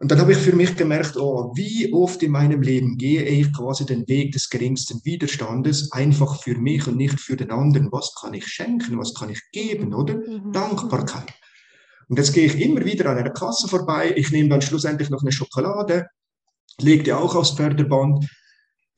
[0.00, 3.52] Und dann habe ich für mich gemerkt, oh, wie oft in meinem Leben gehe ich
[3.52, 7.90] quasi den Weg des geringsten Widerstandes, einfach für mich und nicht für den anderen.
[7.90, 8.98] Was kann ich schenken?
[8.98, 10.14] Was kann ich geben, oder?
[10.14, 10.52] Mhm.
[10.52, 11.34] Dankbarkeit.
[12.08, 14.12] Und jetzt gehe ich immer wieder an einer Kasse vorbei.
[14.16, 16.06] Ich nehme dann schlussendlich noch eine Schokolade,
[16.80, 18.24] lege die auch aufs Förderband,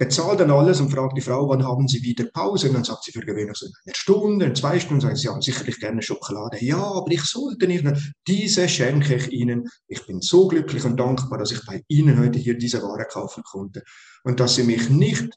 [0.01, 2.69] bezahle dann alles und frage die Frau, wann haben Sie wieder Pause?
[2.69, 5.79] Und dann sagt sie für gewöhnlich so eine Stunde, zwei Stunden, sagen sie, ja, sicherlich
[5.79, 6.57] gerne Schokolade.
[6.65, 7.85] Ja, aber ich sollte nicht.
[8.27, 9.69] Diese schenke ich Ihnen.
[9.89, 13.43] Ich bin so glücklich und dankbar, dass ich bei Ihnen heute hier diese Ware kaufen
[13.43, 13.83] konnte.
[14.25, 15.35] Und dass Sie mich nicht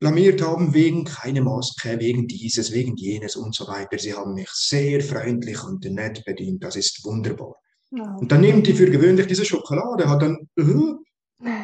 [0.00, 3.98] blamiert haben wegen keine Maske, wegen dieses, wegen jenes und so weiter.
[3.98, 6.64] Sie haben mich sehr freundlich und nett bedient.
[6.64, 7.56] Das ist wunderbar.
[7.90, 8.16] Ja.
[8.18, 10.96] Und dann nimmt die für gewöhnlich diese Schokolade, hat dann, uh,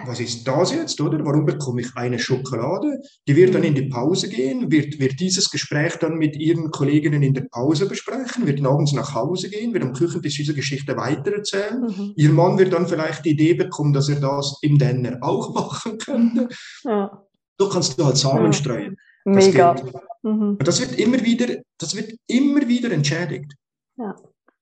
[0.07, 1.23] was ist das jetzt, oder?
[1.25, 3.01] Warum bekomme ich eine Schokolade?
[3.29, 7.23] Die wird dann in die Pause gehen, wird, wird dieses Gespräch dann mit ihren Kolleginnen
[7.23, 11.83] in der Pause besprechen, wird abends nach Hause gehen, wird am Küchentisch diese Geschichte weitererzählen.
[11.83, 12.13] Mhm.
[12.17, 15.99] Ihr Mann wird dann vielleicht die Idee bekommen, dass er das im Denner auch machen
[15.99, 16.49] könnte.
[16.85, 17.23] Ja.
[17.59, 18.97] So kannst du halt Samen streuen.
[19.25, 19.75] Das Mega.
[20.23, 20.57] Mhm.
[20.59, 23.55] Und das wird immer wieder, das wird immer wieder entschädigt.
[23.97, 24.15] Ja.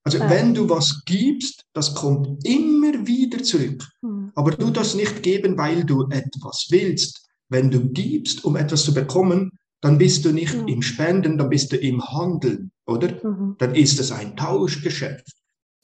[0.05, 0.29] Also ja.
[0.31, 3.83] wenn du was gibst, das kommt immer wieder zurück.
[4.03, 4.33] Mhm.
[4.35, 7.27] Aber du das nicht geben, weil du etwas willst.
[7.49, 10.69] Wenn du gibst, um etwas zu bekommen, dann bist du nicht mhm.
[10.69, 13.13] im Spenden, dann bist du im Handeln, oder?
[13.23, 13.57] Mhm.
[13.59, 15.27] Dann ist es ein Tauschgeschäft.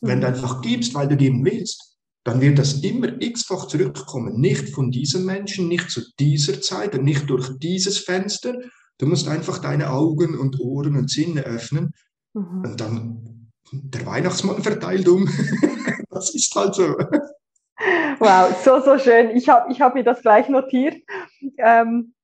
[0.02, 0.34] Wenn du mhm.
[0.34, 4.38] einfach gibst, weil du geben willst, dann wird das immer x-fach zurückkommen.
[4.40, 8.54] Nicht von diesem Menschen, nicht zu dieser Zeit und nicht durch dieses Fenster.
[8.98, 11.94] Du musst einfach deine Augen und Ohren und Sinne öffnen
[12.34, 12.62] mhm.
[12.64, 13.39] und dann
[13.72, 15.28] der Weihnachtsmann verteilt um.
[16.10, 16.96] das ist halt so.
[18.18, 19.30] Wow, so, so schön.
[19.30, 20.96] Ich habe ich hab mir das gleich notiert
[21.58, 22.14] ähm,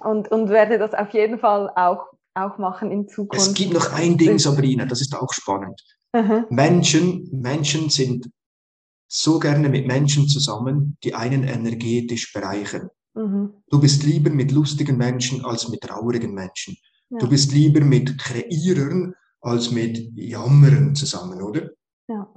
[0.00, 3.46] und, und werde das auf jeden Fall auch, auch machen in Zukunft.
[3.46, 5.80] Es gibt noch ein Ding, Sabrina, das ist auch spannend.
[6.12, 6.46] Mhm.
[6.50, 8.28] Menschen, Menschen sind
[9.06, 12.90] so gerne mit Menschen zusammen, die einen energetisch bereichern.
[13.14, 13.54] Mhm.
[13.68, 16.76] Du bist lieber mit lustigen Menschen als mit traurigen Menschen.
[17.10, 17.18] Ja.
[17.18, 21.70] Du bist lieber mit Kreierern als mit Jammern zusammen, oder?
[22.08, 22.32] Ja.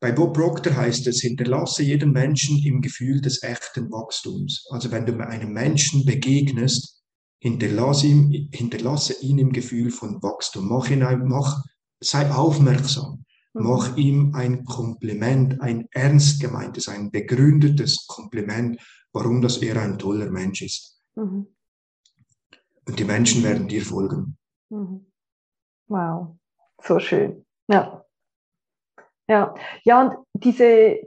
[0.00, 4.66] Bei Bob Proctor heißt es, hinterlasse jeden Menschen im Gefühl des echten Wachstums.
[4.70, 7.02] Also wenn du einem Menschen begegnest,
[7.40, 10.68] hinterlasse ihn, hinterlasse ihn im Gefühl von Wachstum.
[10.68, 11.64] Mach ihn, mach,
[12.00, 13.24] sei aufmerksam.
[13.54, 13.62] Mhm.
[13.62, 18.78] Mach ihm ein Kompliment, ein ernst gemeintes, ein begründetes Kompliment,
[19.12, 21.00] warum das er ein toller Mensch ist.
[21.14, 21.46] Mhm.
[22.86, 24.36] Und die Menschen werden dir folgen.
[24.68, 25.06] Mhm.
[25.88, 26.36] Wow,
[26.82, 27.44] so schön.
[27.68, 28.04] Ja.
[29.28, 31.00] Ja, ja, und diese,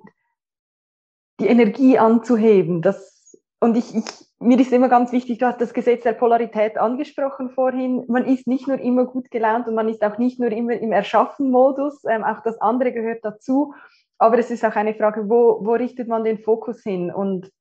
[1.40, 4.06] die Energie anzuheben, das, und ich, ich,
[4.40, 8.46] mir ist immer ganz wichtig, du hast das Gesetz der Polarität angesprochen vorhin, man ist
[8.46, 12.26] nicht nur immer gut gelaunt und man ist auch nicht nur immer im Erschaffen-Modus, ähm,
[12.26, 13.74] auch das andere gehört dazu,
[14.18, 17.12] aber es ist auch eine Frage, wo, wo richtet man den Fokus hin?
[17.12, 17.52] Und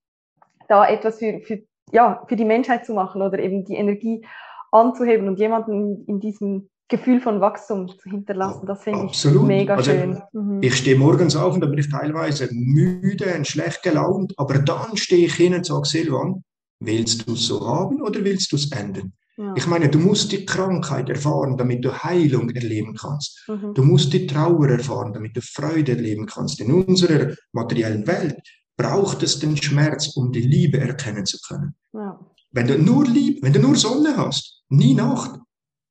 [0.66, 4.26] da etwas für, für, ja, für die Menschheit zu machen oder eben die Energie
[4.72, 8.66] anzuheben und jemanden in diesem Gefühl von Wachstum zu hinterlassen.
[8.66, 10.22] Das finde ich mega also, schön.
[10.32, 10.62] Mhm.
[10.62, 14.96] Ich stehe morgens auf und da bin ich teilweise müde und schlecht gelaunt, aber dann
[14.96, 16.42] stehe ich hin und sage, Silvan,
[16.80, 19.12] willst du es so haben oder willst du es ändern?
[19.36, 19.54] Ja.
[19.56, 23.44] Ich meine, du musst die Krankheit erfahren, damit du Heilung erleben kannst.
[23.48, 23.72] Mhm.
[23.74, 26.60] Du musst die Trauer erfahren, damit du Freude erleben kannst.
[26.60, 28.40] In unserer materiellen Welt
[28.76, 31.74] braucht es den Schmerz, um die Liebe erkennen zu können.
[31.92, 32.18] Ja.
[32.50, 35.38] Wenn du nur Liebe, wenn du nur Sonne hast, nie Nacht,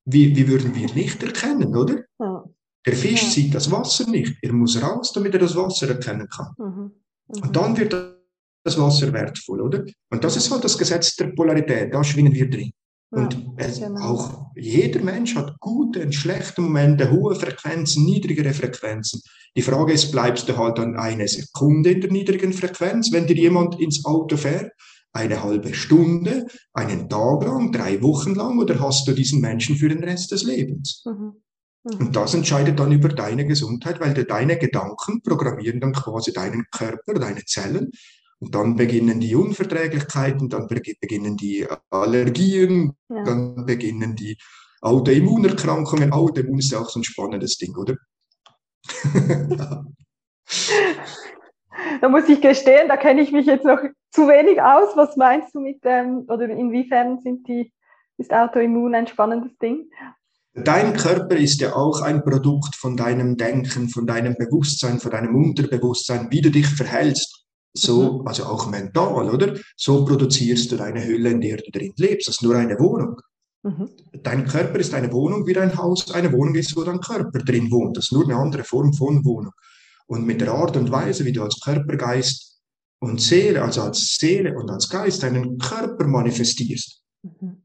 [0.08, 2.04] wie, wie würden wir Licht erkennen, oder?
[2.20, 2.46] Ja.
[2.86, 3.30] Der Fisch ja.
[3.30, 4.38] sieht das Wasser nicht.
[4.42, 6.54] Er muss raus, damit er das Wasser erkennen kann.
[6.58, 6.92] Mhm.
[7.28, 7.44] Mhm.
[7.44, 7.94] Und dann wird
[8.64, 9.84] das Wasser wertvoll, oder?
[10.10, 11.94] Und das ist halt das Gesetz der Polarität.
[11.94, 12.72] Da schwingen wir drin.
[13.10, 14.02] Und es, genau.
[14.02, 19.22] auch jeder Mensch hat gute und schlechte Momente, hohe Frequenzen, niedrigere Frequenzen.
[19.56, 23.36] Die Frage ist, bleibst du halt an eine Sekunde in der niedrigen Frequenz, wenn dir
[23.36, 24.72] jemand ins Auto fährt?
[25.18, 29.90] Eine halbe Stunde, einen Tag lang, drei Wochen lang oder hast du diesen Menschen für
[29.90, 31.04] den Rest des Lebens?
[31.06, 31.34] Mhm.
[31.84, 31.98] Mhm.
[32.00, 37.16] Und das entscheidet dann über deine Gesundheit, weil deine Gedanken programmieren dann quasi deinen Körper,
[37.16, 37.92] deine Zellen.
[38.40, 43.24] Und dann beginnen die Unverträglichkeiten, dann beginnen die Allergien, ja.
[43.24, 44.38] dann beginnen die
[44.82, 46.14] Autoimmunerkrankungen.
[46.14, 47.96] Autoimmun ist ja auch so ein spannendes Ding, oder?
[52.02, 53.80] da muss ich gestehen, da kenne ich mich jetzt noch
[54.12, 54.96] zu wenig aus.
[54.96, 57.72] Was meinst du mit, ähm, oder inwiefern sind die,
[58.18, 59.90] ist Autoimmun ein spannendes Ding?
[60.54, 65.36] Dein Körper ist ja auch ein Produkt von deinem Denken, von deinem Bewusstsein, von deinem
[65.36, 67.46] Unterbewusstsein, wie du dich verhältst.
[67.74, 68.28] So, mhm.
[68.28, 69.56] also auch mental, oder?
[69.76, 72.28] So produzierst du deine Hülle, in der du drin lebst.
[72.28, 73.22] Das ist nur eine Wohnung.
[73.62, 73.90] Mhm.
[74.24, 77.70] Dein Körper ist eine Wohnung wie dein Haus eine Wohnung ist, wo dein Körper drin
[77.70, 77.98] wohnt.
[77.98, 79.54] Das ist nur eine andere Form von Wohnung
[80.08, 82.57] und mit der Art und Weise, wie du als Körper, Geist
[83.00, 87.02] und Seele, also als Seele und als Geist deinen Körper manifestierst.
[87.24, 87.64] Mhm.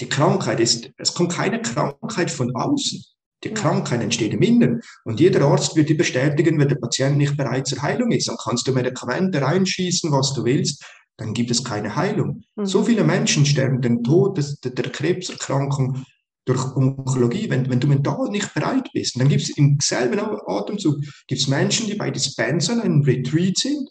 [0.00, 3.02] Die Krankheit ist, es kommt keine Krankheit von außen.
[3.44, 4.80] Die Krankheit entsteht im Inneren.
[5.04, 8.28] Und jeder Arzt wird dir bestätigen, wenn der Patient nicht bereit zur Heilung ist.
[8.28, 10.84] Dann kannst du Medikamente reinschießen, was du willst.
[11.16, 12.42] Dann gibt es keine Heilung.
[12.56, 12.66] Mhm.
[12.66, 16.04] So viele Menschen sterben den Tod der Krebserkrankung
[16.48, 20.96] durch Onkologie, wenn, wenn du mental nicht bereit bist, dann gibt es im selben Atemzug
[21.26, 23.90] gibt's Menschen, die bei Dispensern einen Retreat sind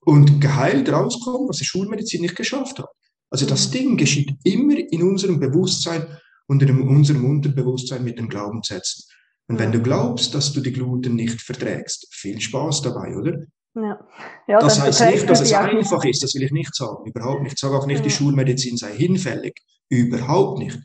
[0.00, 2.88] und geheilt rauskommen, was die Schulmedizin nicht geschafft hat.
[3.28, 6.06] Also das Ding geschieht immer in unserem Bewusstsein
[6.46, 9.04] und in unserem Unterbewusstsein mit den Glaubenssätzen.
[9.48, 13.46] Und wenn du glaubst, dass du die Gluten nicht verträgst, viel Spaß dabei, oder?
[13.74, 13.98] Ja.
[14.46, 17.54] Ja, das heißt nicht, dass es einfach ist, das will ich nicht sagen, überhaupt nicht.
[17.54, 19.54] Ich sage auch nicht, die Schulmedizin sei hinfällig,
[19.88, 20.78] überhaupt nicht.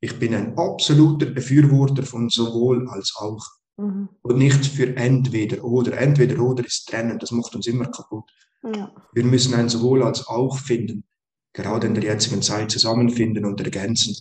[0.00, 3.44] Ich bin ein absoluter Befürworter von sowohl als auch.
[3.76, 4.08] Mhm.
[4.22, 5.98] Und nicht für entweder oder.
[5.98, 8.30] Entweder oder ist trennen, das macht uns immer kaputt.
[8.74, 8.92] Ja.
[9.12, 11.04] Wir müssen ein sowohl als auch finden,
[11.52, 14.16] gerade in der jetzigen Zeit zusammenfinden und ergänzen.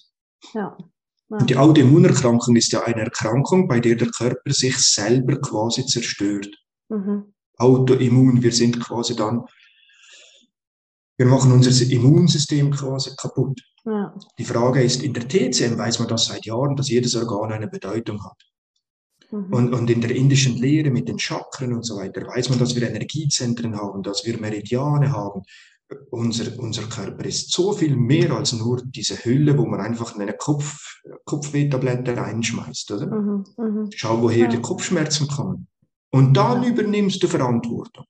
[0.53, 0.77] Ja.
[1.29, 1.37] Ja.
[1.39, 6.49] Und die Autoimmunerkrankung ist ja eine Erkrankung, bei der der Körper sich selber quasi zerstört.
[6.89, 7.33] Mhm.
[7.57, 9.43] Autoimmun, wir sind quasi dann,
[11.17, 13.60] wir machen unser Immunsystem quasi kaputt.
[13.86, 14.13] Ja.
[14.38, 17.67] Die Frage ist, in der TCM weiß man das seit Jahren, dass jedes Organ eine
[17.67, 18.38] Bedeutung hat.
[19.32, 19.53] Mhm.
[19.53, 22.75] Und, und in der indischen Lehre mit den Chakren und so weiter weiß man, dass
[22.75, 25.41] wir Energiezentren haben, dass wir Meridiane haben.
[26.10, 30.34] Unser, unser Körper ist so viel mehr als nur diese Hülle, wo man einfach eine
[30.34, 32.91] Kopf, Kopfwehtablette reinschmeißt.
[32.91, 33.08] Oder?
[33.08, 33.45] Mhm.
[33.58, 33.89] Mhm.
[33.95, 34.47] Schau, woher ja.
[34.47, 35.67] die Kopfschmerzen kommen.
[36.12, 38.06] Und dann übernimmst du Verantwortung.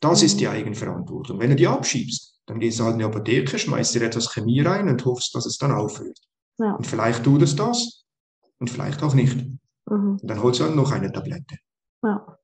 [0.00, 0.48] Das ist die.
[0.48, 1.38] Eigenverantwortung.
[1.38, 4.60] Wenn du die abschiebst, dann gehst du halt in die Apotheke, schmeißt dir etwas Chemie
[4.60, 6.18] rein und hoffst, dass es dann aufhört.
[6.58, 6.74] Ja.
[6.74, 8.04] Und vielleicht tut es das
[8.58, 9.36] und vielleicht auch nicht.
[9.86, 10.18] Mhm.
[10.20, 11.56] Und dann holst du halt noch eine Tablette.
[12.02, 12.38] Ja.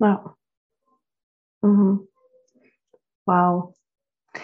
[0.00, 0.36] Ja.
[1.62, 2.08] Mhm.
[3.26, 3.74] Wow.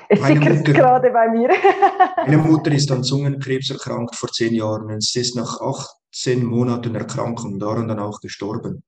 [0.09, 1.49] Es sickert gerade bei mir.
[2.16, 6.95] meine Mutter ist an Zungenkrebs erkrankt vor zehn Jahren und sie ist nach 18 Monaten
[6.95, 8.83] Erkrankung daran dann auch gestorben.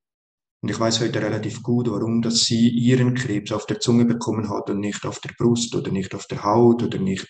[0.60, 4.48] Und ich weiß heute relativ gut, warum, dass sie ihren Krebs auf der Zunge bekommen
[4.50, 7.28] hat und nicht auf der Brust oder nicht auf der Haut oder nicht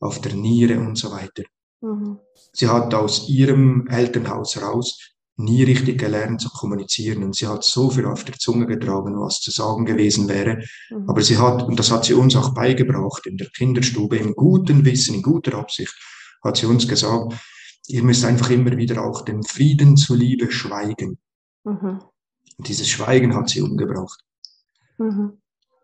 [0.00, 1.44] auf der Niere und so weiter.
[1.80, 2.18] Mhm.
[2.52, 7.90] Sie hat aus ihrem Elternhaus raus nie richtig gelernt zu kommunizieren und sie hat so
[7.90, 10.62] viel auf der Zunge getragen, was zu sagen gewesen wäre.
[10.90, 11.08] Mhm.
[11.08, 14.84] Aber sie hat, und das hat sie uns auch beigebracht in der Kinderstube, im guten
[14.84, 15.94] Wissen, in guter Absicht,
[16.42, 17.34] hat sie uns gesagt,
[17.88, 21.18] ihr müsst einfach immer wieder auch dem Frieden zuliebe schweigen.
[21.64, 22.00] Mhm.
[22.58, 24.20] Und dieses Schweigen hat sie umgebracht.
[24.98, 25.38] Mhm.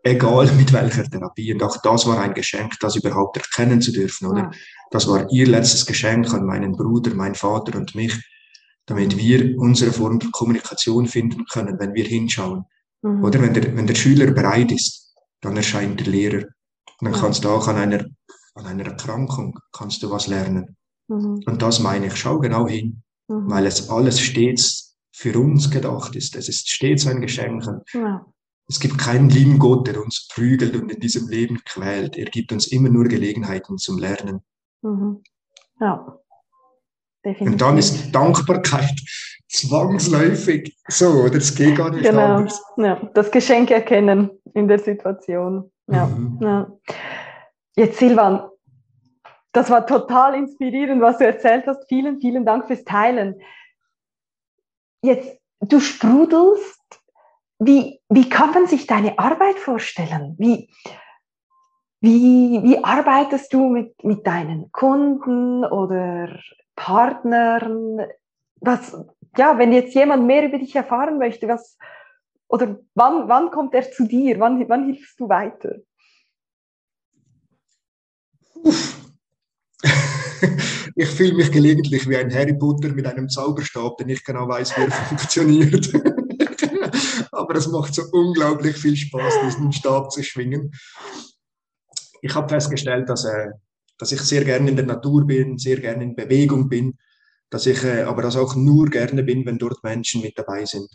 [0.05, 1.53] Egal mit welcher Therapie.
[1.53, 4.43] Und auch das war ein Geschenk, das überhaupt erkennen zu dürfen, oder?
[4.43, 4.51] Ja.
[4.91, 8.15] Das war ihr letztes Geschenk an meinen Bruder, meinen Vater und mich,
[8.87, 12.65] damit wir unsere Form der Kommunikation finden können, wenn wir hinschauen.
[13.03, 13.23] Mhm.
[13.23, 16.45] Oder wenn der, wenn der Schüler bereit ist, dann erscheint der Lehrer.
[17.01, 18.05] Und dann kannst du auch an einer,
[18.55, 20.77] an einer Erkrankung kannst du was lernen.
[21.09, 21.43] Mhm.
[21.47, 23.49] Und das meine ich, schau genau hin, mhm.
[23.49, 24.92] weil es alles stets
[25.23, 26.35] für uns gedacht ist.
[26.35, 27.65] Es ist stets ein Geschenk.
[27.93, 28.27] Ja.
[28.69, 32.17] Es gibt keinen lieben Gott, der uns prügelt und in diesem Leben quält.
[32.17, 34.41] Er gibt uns immer nur Gelegenheiten zum Lernen.
[34.83, 35.23] Mhm.
[35.81, 36.19] Ja.
[37.25, 37.53] Definitiv.
[37.53, 39.01] Und dann ist Dankbarkeit
[39.49, 42.37] zwangsläufig so, oder es geht gar nicht genau.
[42.37, 42.61] anders.
[42.77, 45.71] Ja, das Geschenk erkennen in der Situation.
[45.87, 46.07] Ja.
[46.07, 46.39] Mhm.
[46.41, 46.73] ja.
[47.77, 48.43] Jetzt Silvan,
[49.53, 51.87] das war total inspirierend, was du erzählt hast.
[51.89, 53.37] Vielen, vielen Dank fürs Teilen.
[55.03, 56.79] Jetzt, du sprudelst.
[57.59, 60.37] Wie, wie kann man sich deine Arbeit vorstellen?
[60.39, 60.73] Wie,
[62.01, 66.41] wie, wie arbeitest du mit, mit deinen Kunden oder
[66.75, 68.01] Partnern?
[68.61, 68.97] Was,
[69.37, 71.79] ja, wenn jetzt jemand mehr über dich erfahren möchte, was,
[72.49, 74.41] oder wann, wann kommt er zu dir?
[74.41, 75.77] Wann, wann hilfst du weiter?
[80.97, 84.77] ich fühle mich gelegentlich wie ein Harry Potter mit einem Zauberstab, der nicht genau weiß,
[84.77, 85.93] wie er funktioniert.
[87.33, 90.73] Aber es macht so unglaublich viel Spaß, diesen Stab zu schwingen.
[92.21, 93.49] Ich habe festgestellt, dass, äh,
[93.99, 96.99] dass ich sehr gerne in der Natur bin, sehr gerne in Bewegung bin,
[97.51, 100.89] dass ich äh, aber das auch nur gerne bin, wenn dort Menschen mit dabei sind.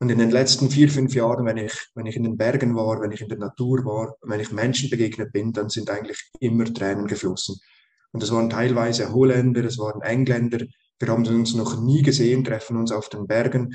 [0.00, 3.00] Und in den letzten vier, fünf Jahren, wenn ich, wenn ich in den Bergen war,
[3.00, 6.64] wenn ich in der Natur war, wenn ich Menschen begegnet bin, dann sind eigentlich immer
[6.64, 7.60] Tränen geflossen.
[8.12, 10.66] Und das waren teilweise Holländer, es waren Engländer.
[10.98, 13.74] Wir haben uns noch nie gesehen, treffen uns auf den Bergen.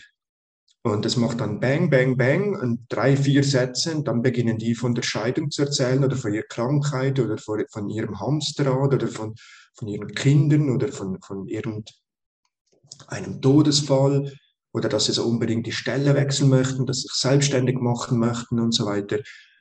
[0.84, 3.96] Und es macht dann Bang, Bang, Bang und drei, vier Sätze.
[3.96, 7.90] Und dann beginnen die von der Scheidung zu erzählen oder von ihrer Krankheit oder von,
[7.90, 9.36] ihrem Hamsterrad oder von,
[9.74, 14.32] von ihren Kindern oder von, von irgendeinem Todesfall
[14.72, 18.60] oder dass sie so unbedingt die Stelle wechseln möchten, dass sie sich selbstständig machen möchten
[18.60, 19.20] und so weiter.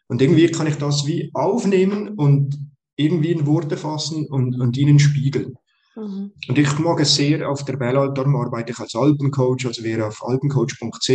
[0.08, 2.56] Und irgendwie kann ich das wie aufnehmen und
[2.96, 5.54] irgendwie in Worte fassen und, und ihnen spiegeln.
[5.96, 6.32] Mhm.
[6.48, 10.06] Und ich mag es sehr auf der Bellal, darum arbeite ich als Alpencoach, also wer
[10.06, 11.10] auf alpencoach.ch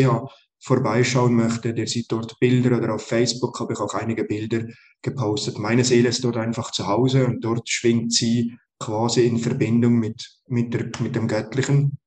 [0.64, 4.64] vorbeischauen möchte, der sieht dort Bilder oder auf Facebook habe ich auch einige Bilder
[5.02, 5.58] gepostet.
[5.58, 10.40] Meine Seele ist dort einfach zu Hause und dort schwingt sie quasi in Verbindung mit,
[10.48, 11.98] mit, der, mit dem Göttlichen.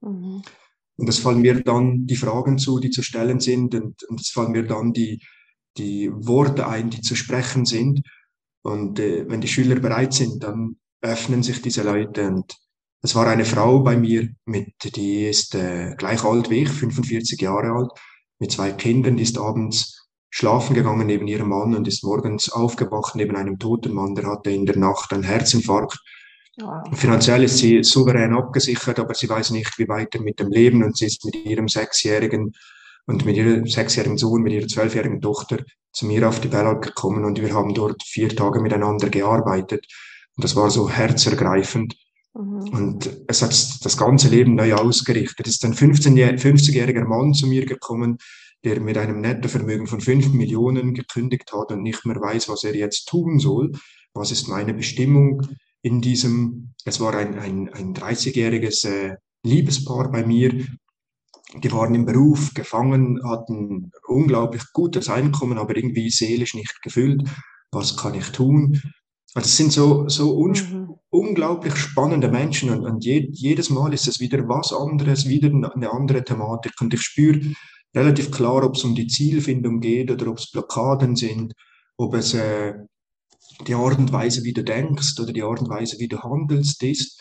[0.00, 0.42] Mhm.
[0.96, 4.30] Und es fallen mir dann die Fragen zu, die zu stellen sind und, und es
[4.30, 5.20] fallen mir dann die,
[5.76, 8.02] die Worte ein, die zu sprechen sind.
[8.62, 12.26] Und äh, wenn die Schüler bereit sind, dann öffnen sich diese Leute.
[12.26, 12.56] Und
[13.02, 17.40] es war eine Frau bei mir, mit, die ist äh, gleich alt wie ich, 45
[17.40, 17.90] Jahre alt,
[18.38, 23.14] mit zwei Kindern, die ist abends schlafen gegangen neben ihrem Mann und ist morgens aufgewacht
[23.14, 25.98] neben einem toten Mann, der hatte in der Nacht einen Herzinfarkt.
[26.60, 26.82] Wow.
[26.98, 30.96] Finanziell ist sie souverän abgesichert, aber sie weiß nicht, wie weiter mit dem Leben und
[30.96, 32.52] sie ist mit ihrem sechsjährigen
[33.08, 37.24] und mit ihrem sechsjährigen Sohn, mit ihrer zwölfjährigen Tochter zu mir auf die Bellart gekommen
[37.24, 39.86] und wir haben dort vier Tage miteinander gearbeitet.
[40.36, 41.96] Und das war so herzergreifend.
[42.34, 42.68] Mhm.
[42.68, 43.50] Und es hat
[43.84, 45.46] das ganze Leben neu ausgerichtet.
[45.46, 48.18] Es ist ein 50-jähriger Mann zu mir gekommen,
[48.62, 52.76] der mit einem Nettovermögen von 5 Millionen gekündigt hat und nicht mehr weiß, was er
[52.76, 53.72] jetzt tun soll.
[54.12, 55.40] Was ist meine Bestimmung
[55.80, 60.66] in diesem, es war ein, ein, ein 30-jähriges äh, Liebespaar bei mir,
[61.54, 67.22] die waren im Beruf gefangen, hatten unglaublich gutes Einkommen, aber irgendwie seelisch nicht gefüllt.
[67.70, 68.80] Was kann ich tun?
[69.34, 70.94] Also es sind so, so mhm.
[71.10, 75.90] unglaublich spannende Menschen und, und je, jedes Mal ist es wieder was anderes, wieder eine
[75.90, 76.72] andere Thematik.
[76.80, 77.40] Und ich spüre
[77.94, 81.54] relativ klar, ob es um die Zielfindung geht oder ob es Blockaden sind,
[81.96, 82.74] ob es äh,
[83.66, 86.82] die Art und Weise, wie du denkst oder die Art und Weise, wie du handelst,
[86.82, 87.20] ist.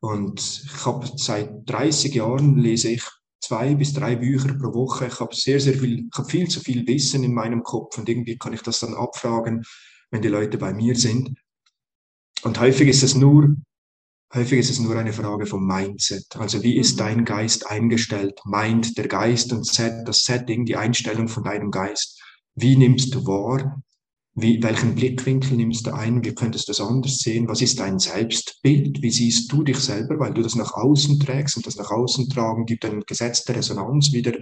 [0.00, 3.02] Und ich habe seit 30 Jahren lese ich
[3.44, 5.06] zwei bis drei Bücher pro Woche.
[5.06, 8.08] Ich habe sehr, sehr viel, ich habe viel zu viel Wissen in meinem Kopf und
[8.08, 9.64] irgendwie kann ich das dann abfragen,
[10.10, 11.38] wenn die Leute bei mir sind.
[12.42, 13.56] Und häufig ist es nur,
[14.34, 16.36] häufig ist es nur eine Frage vom Mindset.
[16.36, 16.98] Also wie ist mhm.
[16.98, 18.40] dein Geist eingestellt?
[18.44, 22.20] Mind, der Geist und Set, das Setting, die Einstellung von deinem Geist.
[22.54, 23.82] Wie nimmst du wahr?
[24.36, 26.24] Wie, welchen Blickwinkel nimmst du ein?
[26.24, 27.46] Wie könntest du das anders sehen?
[27.48, 29.00] Was ist dein Selbstbild?
[29.00, 30.18] Wie siehst du dich selber?
[30.18, 33.56] Weil du das nach außen trägst und das nach außen tragen gibt ein Gesetz der
[33.56, 34.32] Resonanz wieder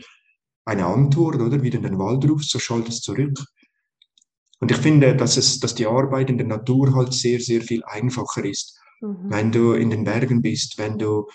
[0.65, 1.63] eine Antwort, oder?
[1.63, 3.39] Wie du in den Wald rufst, so schallt es zurück.
[4.61, 7.83] Und ich finde, dass es, dass die Arbeit in der Natur halt sehr, sehr viel
[7.85, 8.79] einfacher ist.
[9.03, 9.17] Mhm.
[9.25, 11.29] Wenn du in den Bergen bist, wenn du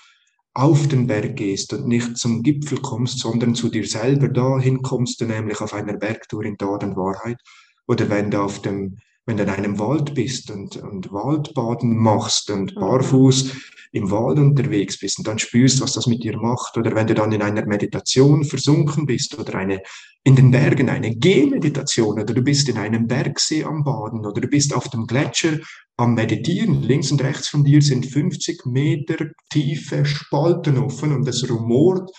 [0.53, 5.21] auf den Berg gehst und nicht zum Gipfel kommst, sondern zu dir selber, dahin kommst
[5.21, 7.39] du nämlich auf einer Bergtour in Tat und Wahrheit.
[7.87, 12.49] Oder wenn du auf dem, wenn du in einem Wald bist und, und Waldbaden machst
[12.49, 12.79] und mhm.
[12.79, 13.51] barfuß
[13.93, 16.77] im Wald unterwegs bist und dann spürst, was das mit dir macht.
[16.77, 19.81] Oder wenn du dann in einer Meditation versunken bist oder eine,
[20.23, 24.47] in den Bergen eine Gehmeditation oder du bist in einem Bergsee am Baden oder du
[24.47, 25.59] bist auf dem Gletscher
[25.95, 26.83] am Meditieren.
[26.83, 32.11] Links und rechts von dir sind 50 Meter tiefe Spalten offen und es rumort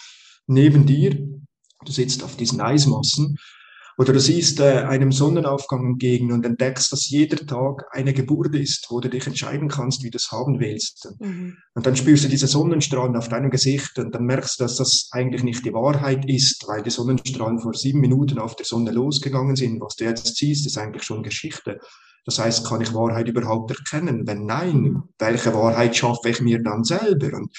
[0.47, 1.15] neben dir.
[1.85, 3.37] Du sitzt auf diesen Eismassen
[3.99, 8.87] oder du siehst äh, einem Sonnenaufgang entgegen und entdeckst, dass jeder Tag eine Geburt ist,
[8.91, 11.13] wo du dich entscheiden kannst, wie du es haben willst.
[11.19, 11.57] Mhm.
[11.75, 15.09] Und dann spürst du diese Sonnenstrahlen auf deinem Gesicht und dann merkst du, dass das
[15.11, 19.57] eigentlich nicht die Wahrheit ist, weil die Sonnenstrahlen vor sieben Minuten auf der Sonne losgegangen
[19.57, 19.81] sind.
[19.81, 21.81] Was du jetzt siehst, ist eigentlich schon Geschichte.
[22.25, 24.29] Das heißt, kann ich Wahrheit überhaupt erkennen?
[24.29, 25.03] Wenn nein, mhm.
[25.19, 27.37] welche Wahrheit schaffe ich mir dann selber?
[27.37, 27.51] Und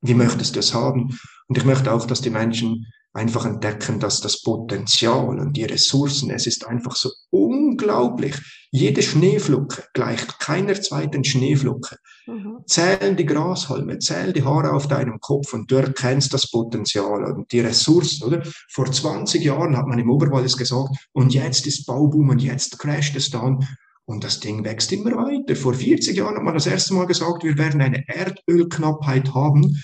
[0.00, 1.16] wie möchtest du es haben?
[1.46, 6.30] Und ich möchte auch, dass die Menschen einfach entdecken, dass das Potenzial und die Ressourcen,
[6.30, 8.36] es ist einfach so unglaublich.
[8.70, 11.96] Jede Schneeflocke gleicht keiner zweiten Schneeflocke.
[12.26, 12.58] Mhm.
[12.66, 17.50] Zählen die Grashalme, zähl die Haare auf deinem Kopf und du erkennst das Potenzial und
[17.52, 18.42] die Ressourcen, oder?
[18.70, 23.16] Vor 20 Jahren hat man im Oberwallis gesagt, und jetzt ist Bauboom und jetzt crasht
[23.16, 23.66] es dann.
[24.04, 25.56] Und das Ding wächst immer weiter.
[25.56, 29.82] Vor 40 Jahren hat man das erste Mal gesagt, wir werden eine Erdölknappheit haben.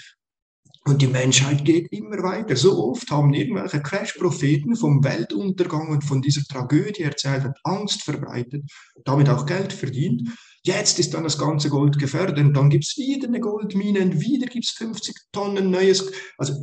[0.85, 2.57] Und die Menschheit geht immer weiter.
[2.57, 8.64] So oft haben irgendwelche Crash-Propheten vom Weltuntergang und von dieser Tragödie erzählt und Angst verbreitet,
[9.05, 10.28] damit auch Geld verdient.
[10.64, 14.47] Jetzt ist dann das ganze Gold gefördert und dann gibt's wieder eine Goldmine und wieder
[14.47, 16.11] gibt's 50 Tonnen neues.
[16.37, 16.55] Also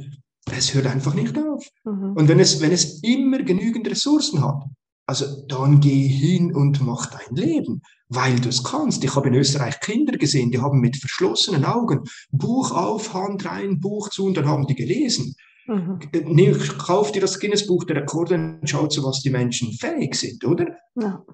[0.52, 1.66] es hört einfach nicht auf.
[1.86, 2.14] Mhm.
[2.14, 4.64] Und wenn es, wenn es immer genügend Ressourcen hat,
[5.10, 9.04] also dann geh hin und mach dein Leben, weil du es kannst.
[9.04, 13.80] Ich habe in Österreich Kinder gesehen, die haben mit verschlossenen Augen Buch auf, Hand rein,
[13.80, 15.36] Buch zu und dann haben die gelesen.
[15.66, 16.00] Mhm.
[16.26, 20.46] Nee, kauf dir das Guinness-Buch der Rekorde und schau zu, was die Menschen fähig sind,
[20.46, 20.78] oder?
[20.96, 21.26] Ja.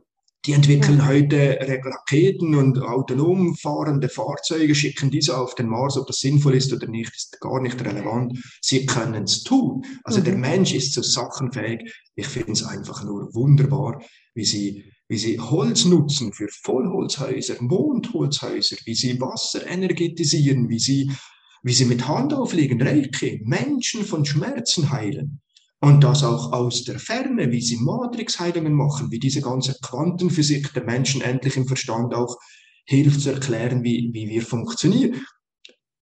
[0.45, 1.07] Die entwickeln ja.
[1.07, 5.97] heute Raketen und autonom fahrende Fahrzeuge, schicken diese auf den Mars.
[5.97, 8.37] Ob das sinnvoll ist oder nicht, ist gar nicht relevant.
[8.61, 9.83] Sie können es tun.
[10.03, 10.23] Also mhm.
[10.25, 11.91] der Mensch ist zu Sachen fähig.
[12.15, 14.03] Ich finde es einfach nur wunderbar,
[14.35, 21.11] wie sie, wie sie Holz nutzen für Vollholzhäuser, Mondholzhäuser, wie sie Wasser energetisieren, wie sie,
[21.63, 25.41] wie sie mit Hand auflegen, Reiki, Menschen von Schmerzen heilen.
[25.86, 30.83] Und das auch aus der Ferne, wie sie Matrixheilungen machen, wie diese ganze Quantenphysik der
[30.83, 32.39] Menschen endlich im Verstand auch
[32.86, 35.21] hilft zu erklären, wie, wie wir funktionieren.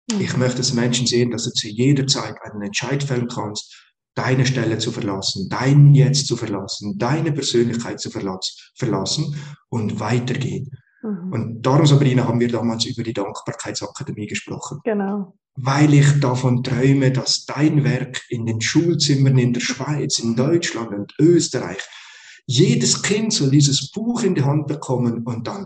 [0.09, 0.21] Mhm.
[0.21, 4.45] Ich möchte, dass Menschen sehen, dass du zu jeder Zeit einen Entscheid fällen kannst, deine
[4.45, 9.35] Stelle zu verlassen, dein Jetzt zu verlassen, deine Persönlichkeit zu verlassen
[9.67, 10.71] und weitergehen.
[11.03, 11.33] Mhm.
[11.33, 14.79] Und darum, Sabrina, haben wir damals über die Dankbarkeitsakademie gesprochen.
[14.85, 20.35] Genau weil ich davon träume, dass dein Werk in den Schulzimmern in der Schweiz, in
[20.35, 21.79] Deutschland und Österreich,
[22.45, 25.65] jedes Kind soll dieses Buch in die Hand bekommen und dann,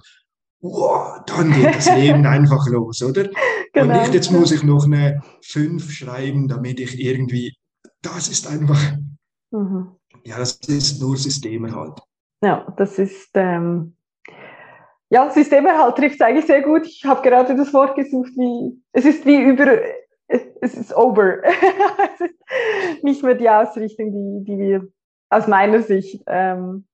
[0.62, 3.30] wow, dann geht das Leben einfach los, oder?
[3.74, 3.94] Genau.
[3.94, 7.58] Und nicht, jetzt muss ich noch eine 5 schreiben, damit ich irgendwie,
[8.02, 8.94] das ist einfach,
[9.52, 9.92] mhm.
[10.24, 12.00] ja, das ist nur Systeme halt.
[12.42, 13.98] Ja, das ist, ähm,
[15.12, 16.88] ja, Systemerhalt trifft es eigentlich sehr gut.
[16.88, 19.78] Ich habe gerade das Wort gesucht, wie es ist wie über,
[20.28, 21.44] es ist over.
[22.16, 24.12] es ist nicht mehr die Ausrichtung,
[24.46, 24.88] die, die wir
[25.30, 26.86] aus meiner Sicht ähm,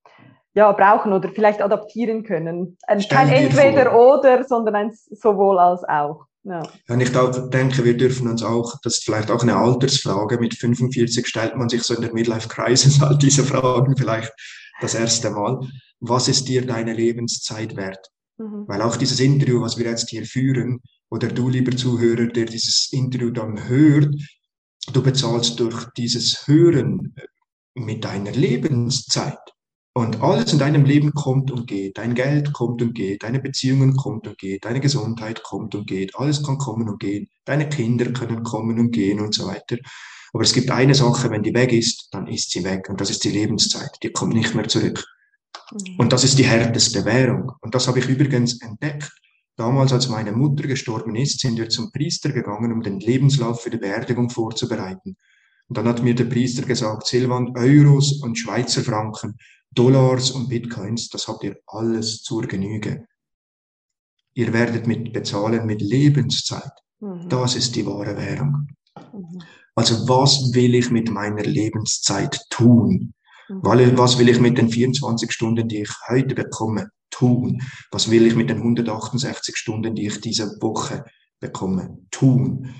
[0.52, 2.76] ja, brauchen oder vielleicht adaptieren können.
[2.88, 6.24] Ein, kein Entweder-Oder, sondern ein sowohl als auch.
[6.42, 6.62] Ja.
[6.88, 11.24] Und ich denke, wir dürfen uns auch, das ist vielleicht auch eine Altersfrage, mit 45
[11.24, 14.32] stellt man sich so in der Midlife-Crisis halt diese Fragen vielleicht
[14.80, 15.60] das erste Mal
[16.00, 18.10] was ist dir deine Lebenszeit wert?
[18.38, 18.64] Mhm.
[18.66, 22.92] Weil auch dieses Interview, was wir jetzt hier führen, oder du, lieber Zuhörer, der dieses
[22.92, 24.14] Interview dann hört,
[24.92, 27.14] du bezahlst durch dieses Hören
[27.74, 29.38] mit deiner Lebenszeit.
[29.94, 31.98] Und alles in deinem Leben kommt und geht.
[31.98, 33.24] Dein Geld kommt und geht.
[33.24, 34.64] Deine Beziehungen kommt und geht.
[34.64, 36.14] Deine Gesundheit kommt und geht.
[36.14, 37.28] Alles kann kommen und gehen.
[37.44, 39.76] Deine Kinder können kommen und gehen und so weiter.
[40.32, 42.88] Aber es gibt eine Sache, wenn die weg ist, dann ist sie weg.
[42.88, 43.90] Und das ist die Lebenszeit.
[44.02, 45.04] Die kommt nicht mehr zurück.
[45.72, 45.96] Mhm.
[45.98, 47.52] Und das ist die härteste Währung.
[47.60, 49.10] Und das habe ich übrigens entdeckt.
[49.56, 53.70] Damals, als meine Mutter gestorben ist, sind wir zum Priester gegangen, um den Lebenslauf für
[53.70, 55.16] die Beerdigung vorzubereiten.
[55.68, 59.36] Und dann hat mir der Priester gesagt, Silvan, Euros und Schweizer Franken,
[59.70, 63.06] Dollars und Bitcoins, das habt ihr alles zur Genüge.
[64.34, 66.72] Ihr werdet mit bezahlen mit Lebenszeit.
[67.00, 67.28] Mhm.
[67.28, 68.68] Das ist die wahre Währung.
[69.12, 69.42] Mhm.
[69.78, 73.14] Also was will ich mit meiner Lebenszeit tun?
[73.48, 73.60] Mhm.
[73.62, 77.62] Was will ich mit den 24 Stunden, die ich heute bekomme, tun?
[77.92, 81.04] Was will ich mit den 168 Stunden, die ich diese Woche
[81.38, 82.74] bekomme, tun?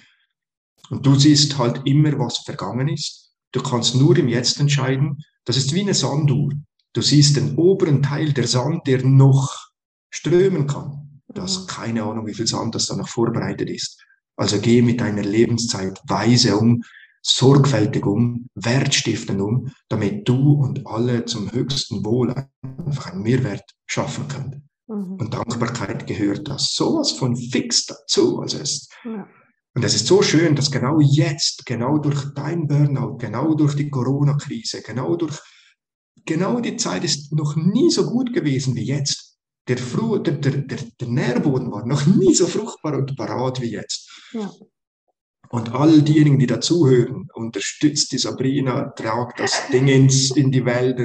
[0.90, 3.32] Und du siehst halt immer, was vergangen ist.
[3.52, 5.18] Du kannst nur im Jetzt entscheiden.
[5.44, 6.52] Das ist wie eine Sanduhr.
[6.94, 9.70] Du siehst den oberen Teil der Sand, der noch
[10.10, 11.20] strömen kann.
[11.28, 11.66] Du hast mhm.
[11.68, 14.02] keine Ahnung, wie viel Sand das da noch vorbereitet ist.
[14.38, 16.82] Also geh mit deiner Lebenszeit weise um,
[17.22, 22.32] sorgfältig um, wertstiftend um, damit du und alle zum höchsten Wohl
[22.62, 24.68] einfach einen Mehrwert schaffen können.
[24.86, 25.14] Mhm.
[25.14, 28.40] Und Dankbarkeit gehört das sowas von fix dazu.
[28.40, 29.26] Also es, ja.
[29.74, 33.90] Und es ist so schön, dass genau jetzt, genau durch dein Burnout, genau durch die
[33.90, 35.38] Corona-Krise, genau durch,
[36.24, 39.27] genau die Zeit ist noch nie so gut gewesen wie jetzt.
[39.68, 44.10] Der, der, der, der, der Nährboden war noch nie so fruchtbar und parat wie jetzt.
[44.32, 44.50] Ja.
[45.50, 51.00] Und all diejenigen, die dazuhören, unterstützt die Sabrina, tragt das Ding ins, in die Welt,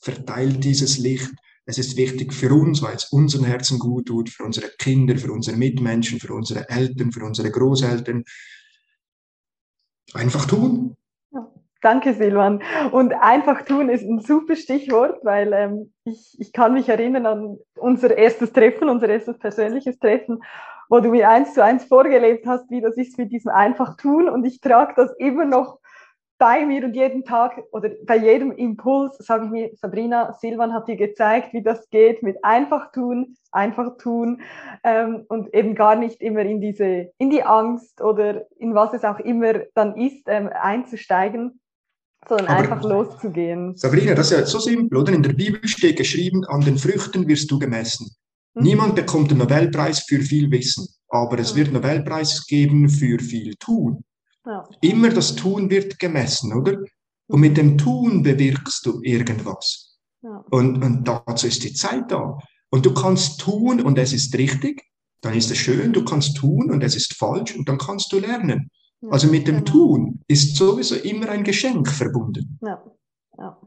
[0.00, 1.30] verteilt dieses Licht.
[1.66, 5.32] Es ist wichtig für uns, weil es unseren Herzen gut tut, für unsere Kinder, für
[5.32, 8.24] unsere Mitmenschen, für unsere Eltern, für unsere Großeltern.
[10.12, 10.96] Einfach tun.
[11.84, 12.62] Danke, Silvan.
[12.92, 17.58] Und einfach tun ist ein super Stichwort, weil ähm, ich, ich kann mich erinnern an
[17.78, 20.40] unser erstes Treffen, unser erstes persönliches Treffen
[20.90, 24.28] wo du mir eins zu eins vorgelebt hast, wie das ist mit diesem einfach tun.
[24.28, 25.78] Und ich trage das immer noch
[26.38, 30.88] bei mir und jeden Tag oder bei jedem Impuls sage ich mir, Sabrina Silvan hat
[30.88, 34.42] dir gezeigt, wie das geht mit einfach tun, einfach tun
[34.82, 39.04] ähm, und eben gar nicht immer in diese, in die Angst oder in was es
[39.04, 41.60] auch immer dann ist, ähm, einzusteigen,
[42.28, 43.76] sondern Aber einfach loszugehen.
[43.76, 45.12] Sabrina, das ist ja so simpel, oder?
[45.12, 48.14] In der Bibel steht geschrieben, an den Früchten wirst du gemessen.
[48.54, 48.62] Mhm.
[48.62, 54.04] Niemand bekommt den Nobelpreis für viel Wissen, aber es wird Nobelpreis geben für viel Tun.
[54.46, 54.68] Ja.
[54.82, 56.78] Immer das Tun wird gemessen, oder?
[57.26, 59.98] Und mit dem Tun bewirkst du irgendwas.
[60.22, 60.44] Ja.
[60.50, 62.38] Und, und dazu ist die Zeit da.
[62.70, 64.82] Und du kannst tun und es ist richtig,
[65.20, 68.18] dann ist es schön, du kannst tun und es ist falsch und dann kannst du
[68.18, 68.70] lernen.
[69.04, 69.70] Ja, also mit dem genau.
[69.70, 72.58] Tun ist sowieso immer ein Geschenk verbunden.
[72.62, 72.82] Ja.
[73.38, 73.58] Ja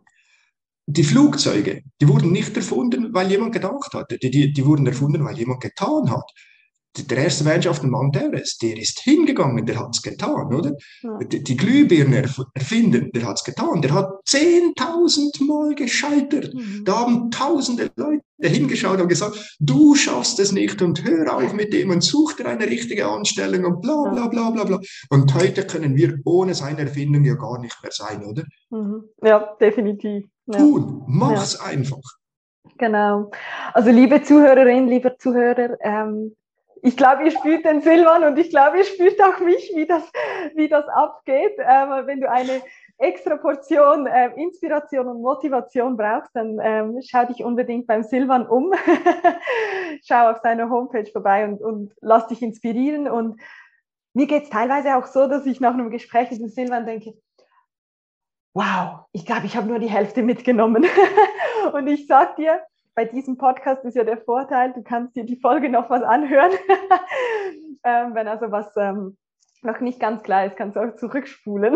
[0.88, 4.10] die Flugzeuge, die wurden nicht erfunden, weil jemand gedacht hat.
[4.10, 6.32] Die, die, die wurden erfunden, weil jemand getan hat.
[6.98, 10.74] Der erste Mensch auf dem Mount Everest, der ist hingegangen, der hat's getan, oder?
[11.04, 11.20] Ja.
[11.20, 12.24] Die, die, Glühbirne
[12.56, 13.82] erfinden, der hat's getan.
[13.82, 16.54] Der hat zehntausend Mal gescheitert.
[16.54, 16.86] Mhm.
[16.86, 21.74] Da haben tausende Leute hingeschaut und gesagt, du schaffst es nicht und hör auf mit
[21.74, 24.80] dem und such dir eine richtige Anstellung und bla bla bla bla bla.
[25.10, 28.44] Und heute können wir ohne seine Erfindung ja gar nicht mehr sein, oder?
[28.70, 29.04] Mhm.
[29.24, 30.26] Ja, definitiv.
[30.52, 31.72] Tun, mach's ja.
[31.72, 32.02] einfach.
[32.78, 33.32] Genau.
[33.74, 36.36] Also liebe Zuhörerinnen, lieber Zuhörer, ähm,
[36.84, 40.04] ich glaube, ihr spürt den Silvan und ich glaube, ihr spürt auch mich, wie das,
[40.56, 41.56] wie das abgeht.
[41.58, 42.62] Ähm, wenn du eine
[42.98, 48.74] extra Portion äh, Inspiration und Motivation brauchst, dann ähm, schau dich unbedingt beim Silvan um.
[50.04, 53.08] schau auf seiner Homepage vorbei und, und lass dich inspirieren.
[53.08, 53.40] Und
[54.14, 57.14] mir geht es teilweise auch so, dass ich nach einem Gespräch mit dem Silvan denke,
[58.54, 60.86] wow, ich glaube, ich habe nur die Hälfte mitgenommen.
[61.74, 62.62] und ich sag dir,
[62.96, 66.52] bei diesem Podcast ist ja der Vorteil, du kannst dir die Folge noch was anhören.
[67.84, 69.18] ähm, wenn also was ähm,
[69.64, 71.76] noch nicht ganz klar ist, kannst du auch zurückspulen.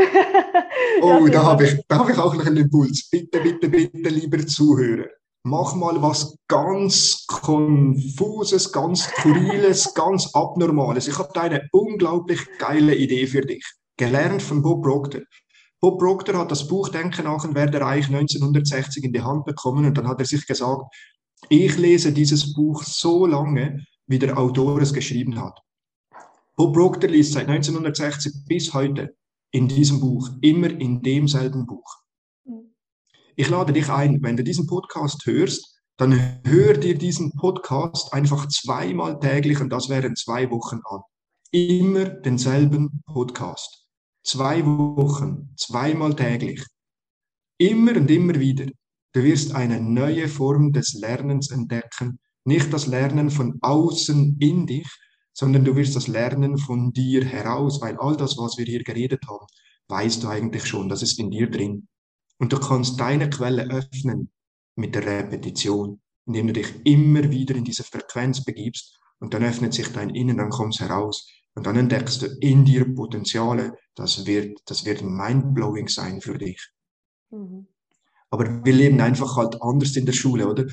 [1.01, 3.09] oh, da habe ich, hab ich auch noch einen Impuls.
[3.09, 5.07] Bitte, bitte, bitte, lieber Zuhörer.
[5.43, 11.07] Mach mal was ganz Konfuses, ganz Skurriles, ganz Abnormales.
[11.07, 13.65] Ich habe da eine unglaublich geile Idee für dich.
[13.97, 15.21] Gelernt von Bob Proctor.
[15.79, 19.85] Bob Proctor hat das Buch Denken nach dem Werder Reich 1960 in die Hand bekommen
[19.85, 20.83] und dann hat er sich gesagt,
[21.49, 25.59] ich lese dieses Buch so lange, wie der Autor es geschrieben hat.
[26.67, 29.15] Proctor liest seit 1960 bis heute
[29.51, 32.01] in diesem Buch, immer in demselben Buch.
[33.35, 38.47] Ich lade dich ein, wenn du diesen Podcast hörst, dann hör dir diesen Podcast einfach
[38.47, 41.01] zweimal täglich und das wären zwei Wochen an.
[41.51, 43.87] Immer denselben Podcast.
[44.23, 46.63] Zwei Wochen, zweimal täglich.
[47.57, 48.65] Immer und immer wieder.
[49.13, 52.19] Du wirst eine neue Form des Lernens entdecken.
[52.45, 54.87] Nicht das Lernen von außen in dich,
[55.33, 59.21] sondern du wirst das Lernen von dir heraus, weil all das, was wir hier geredet
[59.27, 59.45] haben,
[59.87, 61.87] weißt du eigentlich schon, das ist in dir drin.
[62.37, 64.31] Und du kannst deine Quelle öffnen
[64.75, 69.73] mit der Repetition, indem du dich immer wieder in diese Frequenz begibst und dann öffnet
[69.73, 71.29] sich dein Innen, dann kommst heraus.
[71.53, 73.77] Und dann entdeckst du in dir Potenziale.
[73.95, 76.71] Das wird, das wird mindblowing sein für dich.
[77.29, 77.67] Mhm.
[78.29, 80.65] Aber wir leben einfach halt anders in der Schule, oder?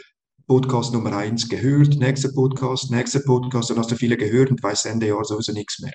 [0.48, 4.86] Podcast Nummer eins gehört, nächster Podcast, nächster Podcast, dann hast du viele gehört und weißt
[4.86, 5.92] Ende Jahr sowieso nichts mehr.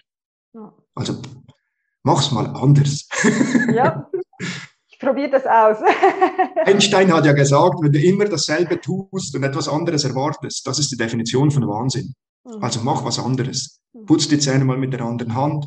[0.53, 0.71] Ja.
[0.93, 1.17] Also
[2.03, 3.07] mach's mal anders.
[3.73, 4.07] Ja,
[4.87, 5.77] ich probiere das aus.
[6.65, 10.91] Einstein hat ja gesagt, wenn du immer dasselbe tust und etwas anderes erwartest, das ist
[10.91, 12.13] die Definition von Wahnsinn.
[12.45, 12.61] Mhm.
[12.63, 13.79] Also mach was anderes.
[13.93, 14.05] Mhm.
[14.05, 15.65] Putz die Zähne mal mit der anderen Hand,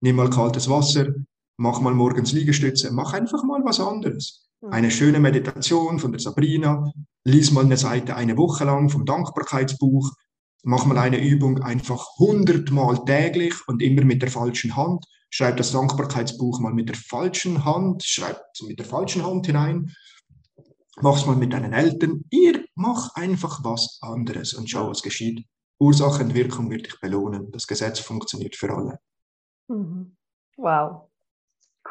[0.00, 1.08] nimm mal kaltes Wasser,
[1.56, 4.47] mach mal morgens Liegestütze, mach einfach mal was anderes.
[4.60, 4.72] Mhm.
[4.72, 6.90] Eine schöne Meditation von der Sabrina,
[7.24, 10.12] lies mal eine Seite eine Woche lang vom Dankbarkeitsbuch,
[10.64, 15.04] mach mal eine Übung einfach hundertmal täglich und immer mit der falschen Hand.
[15.30, 19.92] Schreib das Dankbarkeitsbuch mal mit der falschen Hand, schreib mit der falschen Hand hinein.
[21.00, 22.24] Mach's mal mit deinen Eltern.
[22.30, 25.46] Ihr mach einfach was anderes und schau, was geschieht.
[25.78, 27.52] Ursache und Wirkung wird dich belohnen.
[27.52, 28.98] Das Gesetz funktioniert für alle.
[29.68, 30.16] Mhm.
[30.56, 31.07] Wow.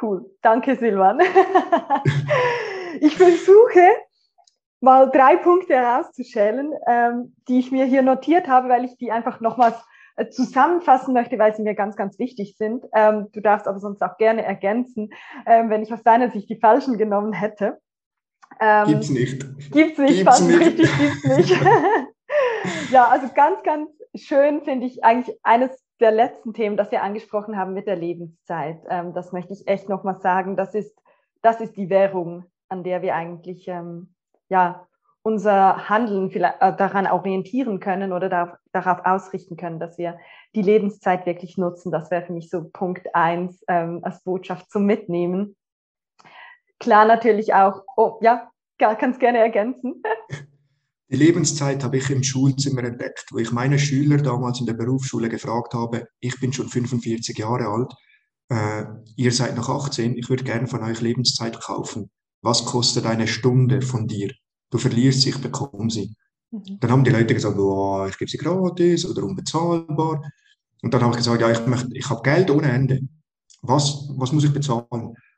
[0.02, 0.30] Cool.
[0.42, 1.20] Danke, Silvan.
[3.02, 3.82] ich versuche
[4.80, 9.40] mal drei Punkte herauszustellen, ähm, die ich mir hier notiert habe, weil ich die einfach
[9.40, 9.76] nochmals
[10.18, 12.86] äh, zusammenfassen möchte, weil sie mir ganz, ganz wichtig sind.
[12.94, 15.10] Ähm, du darfst aber sonst auch gerne ergänzen,
[15.46, 17.80] ähm, wenn ich aus deiner Sicht die falschen genommen hätte.
[18.60, 19.46] Ähm, gibt's nicht.
[19.72, 20.60] Gibt's nicht, gibt's nicht.
[20.60, 21.62] richtig, gibt's nicht.
[22.92, 27.58] ja, also ganz, ganz schön finde ich eigentlich eines der letzten Themen, das wir angesprochen
[27.58, 28.82] haben mit der Lebenszeit.
[28.90, 30.56] Ähm, das möchte ich echt nochmal sagen.
[30.56, 30.96] Das ist,
[31.42, 34.14] das ist die Währung, an der wir eigentlich ähm,
[34.50, 34.88] ja,
[35.24, 40.18] unser Handeln vielleicht, äh, daran orientieren können oder darauf, darauf, ausrichten können, dass wir
[40.56, 41.92] die Lebenszeit wirklich nutzen.
[41.92, 45.56] Das wäre für mich so Punkt eins ähm, als Botschaft zum Mitnehmen.
[46.80, 50.02] Klar natürlich auch, oh ja, kannst gerne ergänzen.
[51.10, 55.30] Die Lebenszeit habe ich im Schulzimmer entdeckt, wo ich meine Schüler damals in der Berufsschule
[55.30, 57.94] gefragt habe, ich bin schon 45 Jahre alt,
[58.50, 58.86] äh,
[59.16, 62.10] ihr seid noch 18, ich würde gerne von euch Lebenszeit kaufen.
[62.42, 64.32] Was kostet eine Stunde von dir?
[64.70, 66.14] Du verlierst sie, ich bekomme sie.
[66.52, 66.80] Mhm.
[66.80, 70.22] Dann haben die Leute gesagt, oh, ich gebe sie gratis oder unbezahlbar.
[70.82, 73.02] Und dann habe ich gesagt, ja, ich, möchte, ich habe Geld ohne Ende.
[73.62, 74.86] Was, was muss ich bezahlen?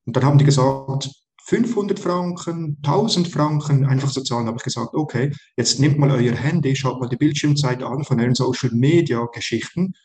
[0.06, 1.10] Und dann haben die gesagt,
[1.50, 6.36] 500 Franken, 1000 Franken, einfach so Zahlen, habe ich gesagt, okay, jetzt nehmt mal euer
[6.36, 9.96] Handy, schaut mal die Bildschirmzeit an von euren Social Media Geschichten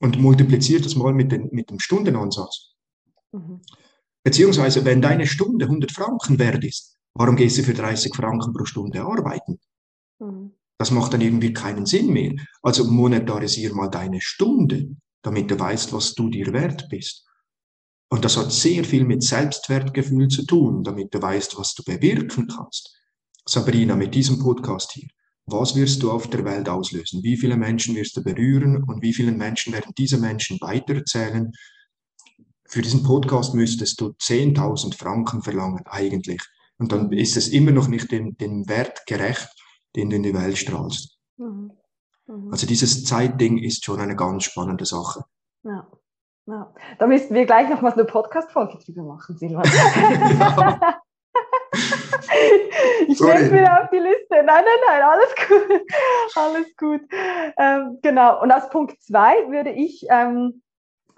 [0.00, 2.72] und multipliziert das mal mit, den, mit dem Stundenansatz.
[3.32, 3.60] Mhm.
[4.24, 8.64] Beziehungsweise, wenn deine Stunde 100 Franken wert ist, warum gehst du für 30 Franken pro
[8.64, 9.60] Stunde arbeiten?
[10.18, 10.52] Mhm.
[10.78, 12.32] Das macht dann irgendwie keinen Sinn mehr.
[12.62, 17.26] Also monetarisier mal deine Stunde, damit du weißt, was du dir wert bist.
[18.08, 22.46] Und das hat sehr viel mit Selbstwertgefühl zu tun, damit du weißt, was du bewirken
[22.46, 22.96] kannst.
[23.44, 25.08] Sabrina, mit diesem Podcast hier,
[25.46, 27.22] was wirst du auf der Welt auslösen?
[27.22, 31.52] Wie viele Menschen wirst du berühren und wie vielen Menschen werden diese Menschen weitererzählen?
[32.68, 36.42] Für diesen Podcast müsstest du 10.000 Franken verlangen, eigentlich.
[36.78, 39.48] Und dann ist es immer noch nicht dem, dem Wert gerecht,
[39.94, 41.16] den du in die Welt strahlst.
[41.36, 41.70] Mhm.
[42.26, 42.50] Mhm.
[42.50, 45.24] Also dieses Zeitding ist schon eine ganz spannende Sache.
[45.62, 45.88] Ja.
[46.46, 46.72] Ja.
[46.98, 49.64] Da müssten wir gleich noch mal eine Podcast-Folge drüber machen, Silvan.
[50.38, 51.00] ja.
[53.08, 54.34] ich nehme wieder auf die Liste.
[54.34, 55.82] Nein, nein, nein, alles gut.
[56.36, 57.00] Alles gut.
[57.58, 58.42] Ähm, genau.
[58.42, 60.62] Und als Punkt zwei würde ich ähm,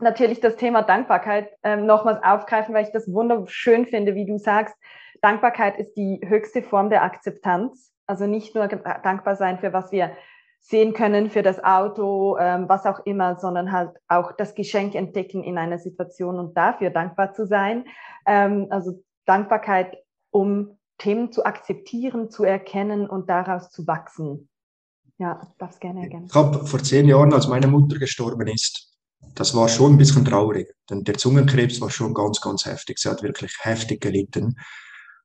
[0.00, 4.74] natürlich das Thema Dankbarkeit ähm, nochmals aufgreifen, weil ich das wunderschön finde, wie du sagst.
[5.22, 7.92] Dankbarkeit ist die höchste Form der Akzeptanz.
[8.06, 10.12] Also nicht nur dankbar sein für was wir
[10.60, 15.42] sehen können für das Auto, ähm, was auch immer, sondern halt auch das Geschenk entdecken
[15.42, 17.84] in einer Situation und dafür dankbar zu sein.
[18.26, 19.96] Ähm, also Dankbarkeit,
[20.30, 24.48] um Themen zu akzeptieren, zu erkennen und daraus zu wachsen.
[25.18, 26.28] Ja, darfst gerne ergänzen.
[26.28, 28.88] Ich habe vor zehn Jahren, als meine Mutter gestorben ist,
[29.34, 32.98] das war schon ein bisschen traurig, denn der Zungenkrebs war schon ganz, ganz heftig.
[32.98, 34.56] Sie hat wirklich heftig gelitten.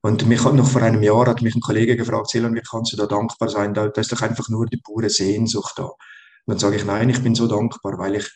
[0.06, 2.92] Und mich hat noch vor einem Jahr hat mich ein Kollege gefragt, Silan, wie kannst
[2.92, 3.74] du da dankbar sein?
[3.74, 5.86] Da, da ist doch einfach nur die pure Sehnsucht da.
[5.86, 5.96] Und
[6.46, 8.30] dann sage ich, nein, ich bin so dankbar, weil ich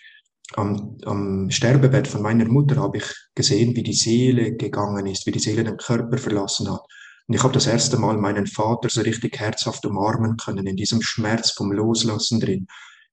[0.55, 3.03] am, am Sterbebett von meiner Mutter habe ich
[3.35, 6.83] gesehen, wie die Seele gegangen ist, wie die Seele den Körper verlassen hat.
[7.27, 11.01] Und ich habe das erste Mal meinen Vater so richtig herzhaft umarmen können, in diesem
[11.01, 12.67] Schmerz vom Loslassen drin.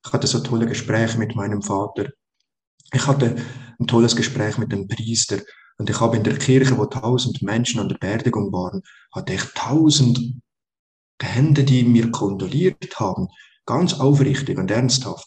[0.07, 2.11] Ich hatte so tolle Gespräche mit meinem Vater.
[2.93, 3.35] Ich hatte
[3.81, 5.39] ein tolles Gespräch mit dem Priester.
[5.77, 9.43] Und ich habe in der Kirche, wo tausend Menschen an der Beerdigung waren, hatte ich
[9.55, 10.35] tausend
[11.21, 13.29] Hände, die mir kondoliert haben.
[13.67, 15.27] Ganz aufrichtig und ernsthaft.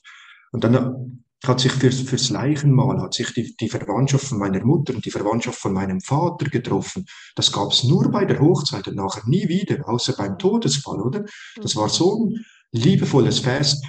[0.52, 4.94] Und dann hat sich fürs, fürs Leichenmahl, hat sich die, die Verwandtschaft von meiner Mutter
[4.96, 7.06] und die Verwandtschaft von meinem Vater getroffen.
[7.36, 11.26] Das gab es nur bei der Hochzeit und nachher nie wieder, außer beim Todesfall, oder?
[11.62, 13.86] Das war so ein liebevolles Fest.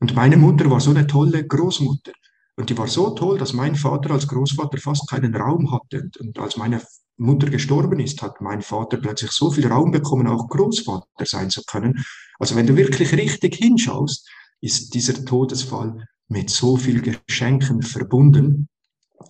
[0.00, 2.12] Und meine Mutter war so eine tolle Großmutter.
[2.56, 6.10] Und die war so toll, dass mein Vater als Großvater fast keinen Raum hatte.
[6.20, 6.82] Und, als meine
[7.16, 11.62] Mutter gestorben ist, hat mein Vater plötzlich so viel Raum bekommen, auch Großvater sein zu
[11.64, 12.04] können.
[12.38, 14.28] Also wenn du wirklich richtig hinschaust,
[14.60, 18.68] ist dieser Todesfall mit so viel Geschenken verbunden.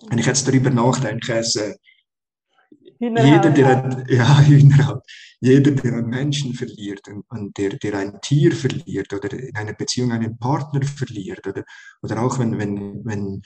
[0.09, 1.75] Wenn ich jetzt darüber nachdenke, es, äh,
[3.09, 5.03] jeder, der ein, ja, Hühnerhaut,
[5.39, 9.73] jeder, der einen Menschen verliert und, und der, der ein Tier verliert oder in einer
[9.73, 11.63] Beziehung einen Partner verliert oder,
[12.01, 13.41] oder auch wenn, wenn, wenn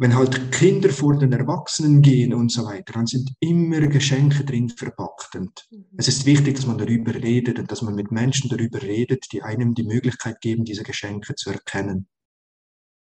[0.00, 4.70] wenn halt Kinder vor den Erwachsenen gehen und so weiter, dann sind immer Geschenke drin
[4.70, 5.34] verpackt.
[5.34, 5.84] Und mhm.
[5.98, 9.42] es ist wichtig, dass man darüber redet und dass man mit Menschen darüber redet, die
[9.42, 12.08] einem die Möglichkeit geben, diese Geschenke zu erkennen.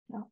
[0.09, 0.27] Ja.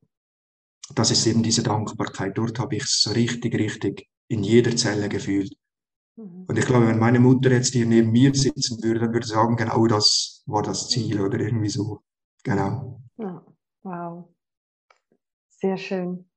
[0.97, 2.37] Das ist eben diese Dankbarkeit.
[2.37, 5.53] Dort habe ich es so richtig, richtig in jeder Zelle gefühlt.
[6.17, 6.47] Mhm.
[6.49, 9.35] Und ich glaube, wenn meine Mutter jetzt hier neben mir sitzen würde, dann würde sie
[9.35, 12.03] sagen, genau das war das Ziel oder irgendwie so.
[12.45, 13.01] Genau.
[13.17, 13.45] Ja.
[13.83, 14.29] Wow.
[15.49, 16.29] Sehr schön.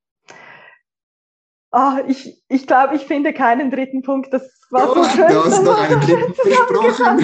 [1.72, 4.32] Oh, ich, ich glaube, ich finde keinen dritten Punkt.
[4.32, 5.28] Das war oh, so schön.
[5.28, 6.34] Du hast noch einen dritten
[6.88, 7.18] versprochen.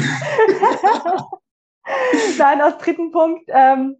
[2.38, 3.96] Nein, als dritten Punkt ähm,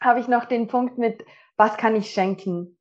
[0.00, 1.24] habe ich noch den Punkt mit,
[1.56, 2.78] was kann ich schenken?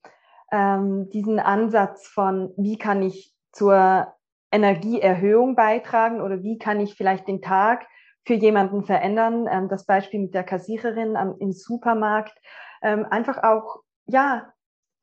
[0.51, 4.13] Ähm, diesen Ansatz von, wie kann ich zur
[4.51, 7.85] Energieerhöhung beitragen oder wie kann ich vielleicht den Tag
[8.25, 9.47] für jemanden verändern?
[9.49, 12.37] Ähm, das Beispiel mit der Kassiererin am, im Supermarkt.
[12.81, 14.53] Ähm, einfach auch, ja,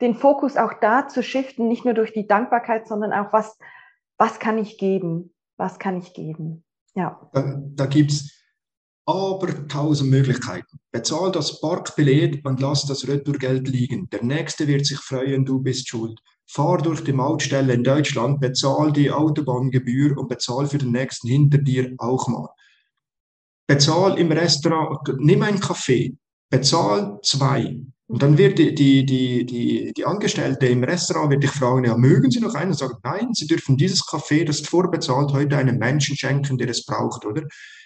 [0.01, 3.59] den Fokus auch da zu shiften, nicht nur durch die Dankbarkeit, sondern auch was,
[4.19, 5.35] was kann ich geben?
[5.57, 6.65] Was kann ich geben?
[6.95, 7.29] Ja.
[7.33, 8.44] Da, da gibt es
[9.07, 10.79] aber tausend Möglichkeiten.
[10.93, 14.09] Bezahl das Parkbillett und lass das Retourgeld liegen.
[14.11, 16.19] Der Nächste wird sich freuen, du bist schuld.
[16.47, 21.59] Fahr durch die Mautstelle in Deutschland, bezahl die Autobahngebühr und bezahl für den Nächsten hinter
[21.59, 22.49] dir auch mal.
[23.67, 26.17] Bezahl im Restaurant, nimm einen Kaffee,
[26.51, 31.51] bezahl zwei, und dann wird die, die, die, die, die Angestellte im Restaurant wird dich
[31.51, 32.73] fragen, ja, mögen Sie noch einen?
[32.73, 36.69] Und sagen, nein, Sie dürfen dieses Kaffee, das ist vorbezahlt, heute einem Menschen schenken, der
[36.69, 37.43] es braucht, oder?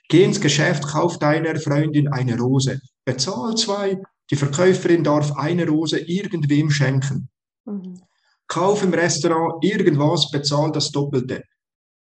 [0.09, 2.81] Geh ins Geschäft, kauf deiner Freundin eine Rose.
[3.05, 3.99] Bezahl zwei.
[4.31, 7.29] Die Verkäuferin darf eine Rose irgendwem schenken.
[7.65, 8.03] Mhm.
[8.49, 11.45] Kauf im Restaurant irgendwas, bezahl das Doppelte.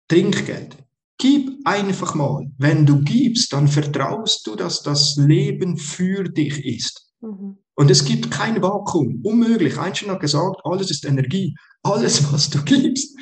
[0.08, 0.78] Trinkgeld.
[1.18, 2.46] Gib einfach mal.
[2.58, 7.10] Wenn du gibst, dann vertraust du, dass das Leben für dich ist.
[7.22, 7.63] Mhm.
[7.76, 9.22] Und es gibt kein Vakuum.
[9.24, 9.78] Unmöglich.
[9.78, 11.56] Einstein hat gesagt, alles ist Energie.
[11.82, 13.18] Alles, was du gibst,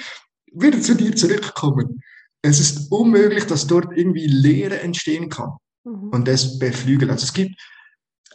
[0.54, 2.02] wird zu dir zurückkommen.
[2.42, 5.52] Es ist unmöglich, dass dort irgendwie Leere entstehen kann.
[5.84, 6.10] Mhm.
[6.10, 7.12] Und das beflügelt.
[7.12, 7.56] Also es gibt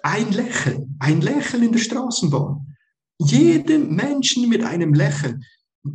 [0.02, 2.76] ein Lächeln, ein Lächeln in der Straßenbahn.
[3.18, 5.44] Jedem Menschen mit einem Lächeln,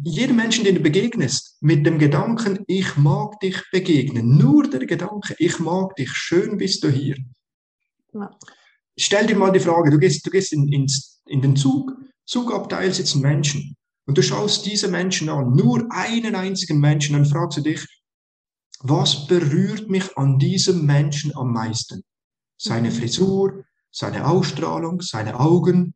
[0.03, 4.37] jedem Menschen, den du begegnest, mit dem Gedanken, ich mag dich begegnen.
[4.37, 7.17] Nur der Gedanke, ich mag dich, schön bist du hier.
[8.13, 8.29] Ja
[8.97, 10.87] stell dir mal die Frage, du gehst, du gehst in, in,
[11.27, 11.91] in den Zug,
[12.25, 13.75] Zugabteil sitzen Menschen
[14.05, 17.85] und du schaust diese Menschen an, nur einen einzigen Menschen, dann fragst du dich,
[18.79, 22.03] was berührt mich an diesem Menschen am meisten?
[22.57, 22.91] Seine.
[22.91, 25.93] Frisur, seine Ausstrahlung, seine Augen,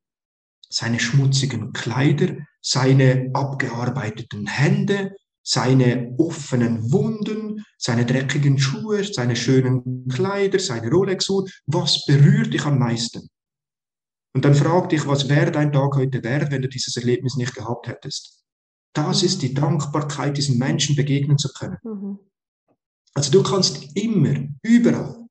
[0.70, 5.16] seine schmutzigen Kleider, seine abgearbeiteten Hände,
[5.48, 11.48] seine offenen Wunden, seine dreckigen Schuhe, seine schönen Kleider, seine Rolex-Uhr.
[11.68, 13.30] Was berührt dich am meisten?
[14.34, 17.54] Und dann frag dich, was wäre dein Tag heute wert, wenn du dieses Erlebnis nicht
[17.54, 18.44] gehabt hättest?
[18.94, 21.78] Das ist die Dankbarkeit, diesen Menschen begegnen zu können.
[21.84, 22.20] Mhm.
[23.14, 25.28] Also du kannst immer, überall.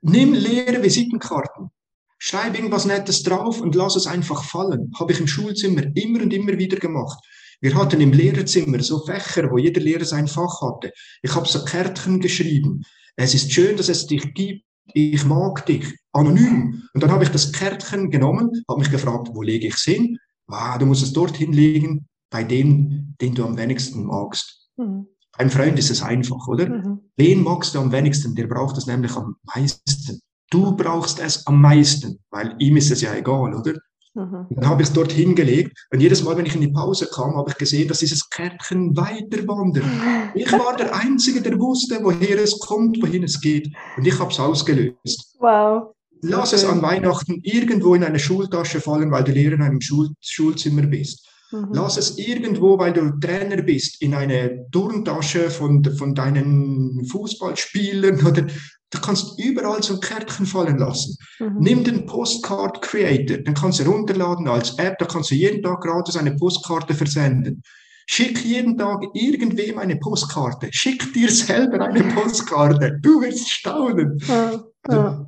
[0.00, 1.70] Nimm leere Visitenkarten.
[2.18, 4.92] Schreib irgendwas Nettes drauf und lass es einfach fallen.
[4.98, 7.22] Habe ich im Schulzimmer immer und immer wieder gemacht.
[7.60, 10.92] Wir hatten im Lehrerzimmer so Fächer, wo jeder Lehrer sein Fach hatte.
[11.22, 12.82] Ich habe so Kärtchen geschrieben.
[13.16, 14.64] Es ist schön, dass es dich gibt.
[14.94, 15.86] Ich mag dich.
[16.12, 16.82] Anonym.
[16.94, 20.18] Und dann habe ich das Kärtchen genommen, habe mich gefragt, wo lege ich es hin?
[20.48, 24.68] Ah, du musst es dorthin legen, bei dem, den du am wenigsten magst.
[24.76, 25.06] Mhm.
[25.38, 26.68] Beim Freund ist es einfach, oder?
[26.68, 27.00] Mhm.
[27.16, 28.34] Wen magst du am wenigsten?
[28.34, 30.20] Der braucht es nämlich am meisten.
[30.50, 33.74] Du brauchst es am meisten, weil ihm ist es ja egal, oder?
[34.14, 34.46] Mhm.
[34.50, 37.36] Dann habe ich es dort hingelegt und jedes Mal, wenn ich in die Pause kam,
[37.36, 39.84] habe ich gesehen, dass dieses Kärtchen weiter wandert.
[40.34, 43.68] Ich war der Einzige, der wusste, woher es kommt, wohin es geht.
[43.96, 45.36] Und ich habe es ausgelöst.
[45.40, 45.94] Wow.
[46.22, 50.10] Lass es an Weihnachten irgendwo in eine Schultasche fallen, weil du Lehrer in einem Schul
[50.20, 51.26] Schulzimmer bist.
[51.52, 51.70] Mhm.
[51.72, 58.46] Lass es irgendwo, weil du Trainer bist, in eine Turntasche von, von deinen Fußballspielern oder
[58.92, 61.16] Du kannst überall so Kärtchen fallen lassen.
[61.38, 61.56] Mhm.
[61.60, 65.80] Nimm den Postcard Creator, dann kannst du runterladen als App, da kannst du jeden Tag
[65.80, 67.62] gratis eine Postkarte versenden.
[68.06, 70.68] Schick jeden Tag irgendwem eine Postkarte.
[70.72, 72.98] Schick dir selber eine Postkarte.
[73.00, 74.18] Du wirst staunen.
[74.26, 74.64] Ja, ja.
[74.82, 75.26] Also,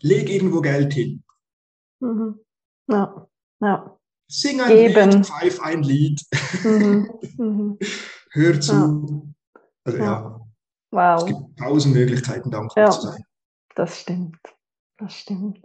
[0.00, 1.22] leg irgendwo Geld hin.
[2.00, 2.36] Mhm.
[2.88, 3.28] Ja,
[3.60, 3.98] ja.
[4.32, 5.10] Sing ein Geben.
[5.10, 6.22] Lied, pfeif ein Lied.
[6.64, 7.10] Mhm.
[7.36, 7.78] Mhm.
[8.32, 8.72] Hör zu.
[8.72, 9.62] Ja.
[9.84, 10.40] Also ja.
[10.90, 11.18] Wow.
[11.18, 12.90] Es gibt tausend Möglichkeiten, dankbar ja.
[12.90, 13.22] zu sein.
[13.74, 14.38] Das stimmt.
[14.96, 15.60] Das stimmt.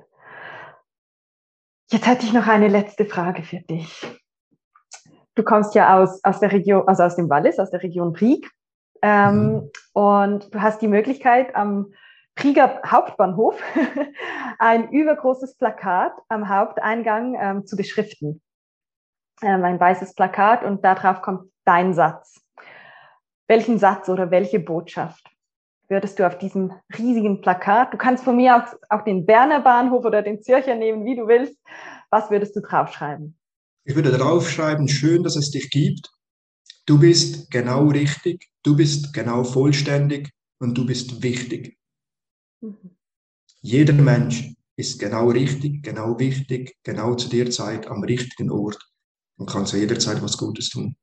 [1.90, 4.06] Jetzt hätte ich noch eine letzte Frage für dich.
[5.36, 8.52] Du kommst ja aus, aus der Region, also aus dem Wallis, aus der Region Brieg.
[9.02, 9.72] Ähm, mhm.
[9.94, 11.94] Und du hast die Möglichkeit, am
[12.36, 13.62] Krieger Hauptbahnhof
[14.60, 18.42] ein übergroßes Plakat am Haupteingang ähm, zu beschriften.
[19.42, 22.42] Ähm, ein weißes Plakat und darauf kommt dein Satz.
[23.48, 25.24] Welchen Satz oder welche Botschaft
[25.90, 30.04] würdest du auf diesem riesigen Plakat, du kannst von mir auch, auch den Berner Bahnhof
[30.06, 31.58] oder den Zürcher nehmen, wie du willst,
[32.10, 33.38] was würdest du draufschreiben?
[33.86, 36.10] Ich würde draufschreiben, schön, dass es dich gibt.
[36.86, 40.30] Du bist genau richtig, du bist genau vollständig
[40.60, 41.78] und du bist wichtig.
[42.62, 42.98] Mhm.
[43.62, 48.80] Jeder Mensch ist genau richtig, genau wichtig, genau zu der Zeit am richtigen Ort
[49.38, 50.96] und kann zu jeder Zeit was Gutes tun.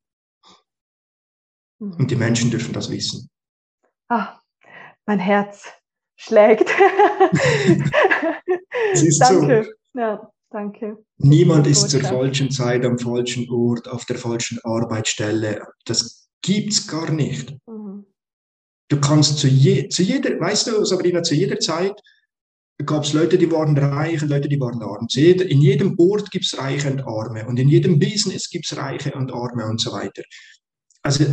[1.79, 1.95] Mhm.
[1.95, 3.31] Und die Menschen dürfen das wissen.
[4.09, 4.39] Ah,
[5.07, 5.69] mein Herz
[6.17, 6.69] schlägt.
[9.19, 9.65] danke.
[9.65, 9.99] So.
[9.99, 11.05] Ja, danke.
[11.19, 15.67] Niemand ist zur falschen Zeit am falschen Ort, auf der falschen Arbeitsstelle.
[15.85, 17.57] Das gibt's gar nicht.
[17.67, 18.07] Mhm.
[18.89, 21.99] Du kannst zu, je, zu jeder, weißt du, Sabrina, zu jeder Zeit
[22.85, 25.07] gab es Leute, die waren reich und Leute, die waren arm.
[25.15, 29.13] In jedem Ort gibt es Reiche und Arme und in jedem Business gibt es Reiche
[29.13, 30.23] und Arme und so weiter.
[31.03, 31.25] Also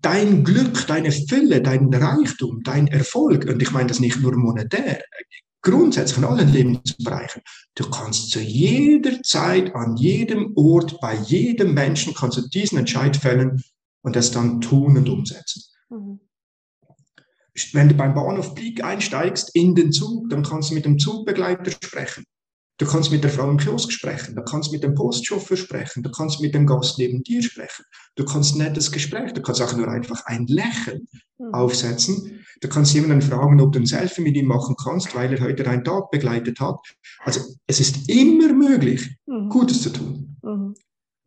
[0.00, 5.02] dein Glück, deine Fülle, dein Reichtum, dein Erfolg, und ich meine das nicht nur monetär,
[5.62, 7.42] grundsätzlich in allen Lebensbereichen,
[7.74, 13.16] du kannst zu jeder Zeit, an jedem Ort, bei jedem Menschen, kannst du diesen Entscheid
[13.16, 13.62] fällen
[14.02, 15.62] und das dann tun und umsetzen.
[15.90, 16.20] Mhm
[17.72, 21.70] wenn du beim Bahnhof Blick einsteigst in den Zug, dann kannst du mit dem Zugbegleiter
[21.70, 22.24] sprechen.
[22.78, 26.10] Du kannst mit der Frau im Kiosk sprechen, du kannst mit dem Postchauffeur sprechen, du
[26.10, 27.84] kannst mit dem Gast neben dir sprechen,
[28.16, 31.54] du kannst ein nettes Gespräch, du kannst auch nur einfach ein Lächeln mhm.
[31.54, 35.40] aufsetzen, du kannst jemanden fragen, ob du ein Selfie mit ihm machen kannst, weil er
[35.40, 36.76] heute einen Tag begleitet hat.
[37.24, 39.48] Also es ist immer möglich, mhm.
[39.48, 40.36] Gutes zu tun.
[40.42, 40.74] Mhm.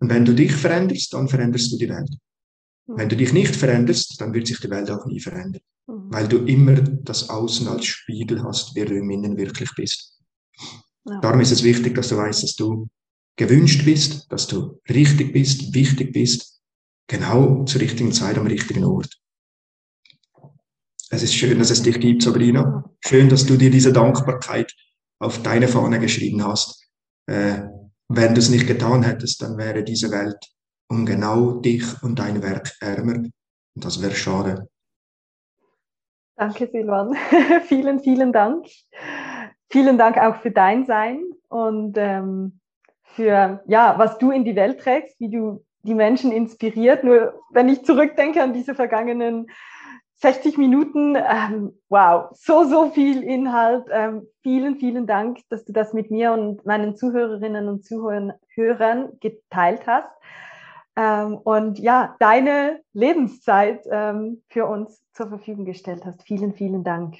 [0.01, 2.15] Und wenn du dich veränderst, dann veränderst du die Welt.
[2.96, 5.62] Wenn du dich nicht veränderst, dann wird sich die Welt auch nie verändern.
[5.88, 6.12] Mhm.
[6.12, 10.20] Weil du immer das Außen als Spiegel hast, wer du im Innen wirklich bist.
[11.06, 11.20] Ja.
[11.22, 12.90] Darum ist es wichtig, dass du weißt, dass du
[13.38, 16.62] gewünscht bist, dass du richtig bist, wichtig bist,
[17.08, 19.20] genau zur richtigen Zeit am richtigen Ort.
[21.12, 22.84] Es ist schön, dass es dich gibt, Sabrina.
[23.06, 24.76] Schön, dass du dir diese Dankbarkeit
[25.20, 26.88] auf deine Fahne geschrieben hast.
[27.28, 27.62] Äh,
[28.10, 30.38] wenn du es nicht getan hättest, dann wäre diese Welt
[30.90, 33.16] um genau dich und dein Werk ärmer.
[33.76, 34.68] Und das wäre schade.
[36.36, 37.16] Danke, Silvan.
[37.68, 38.66] vielen, vielen Dank.
[39.70, 42.60] Vielen Dank auch für dein Sein und ähm,
[43.04, 47.04] für ja, was du in die Welt trägst, wie du die Menschen inspiriert.
[47.04, 49.48] Nur wenn ich zurückdenke an diese vergangenen
[50.16, 53.86] 60 Minuten, ähm, wow, so, so viel Inhalt.
[53.92, 59.86] Ähm, vielen, vielen Dank, dass du das mit mir und meinen Zuhörerinnen und Zuhörern geteilt
[59.86, 60.10] hast
[60.96, 66.24] ähm, und ja, deine Lebenszeit ähm, für uns zur Verfügung gestellt hast.
[66.24, 67.16] Vielen, vielen Dank.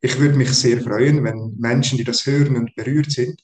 [0.00, 3.40] Ich würde mich sehr freuen, wenn Menschen, die das hören und berührt sind,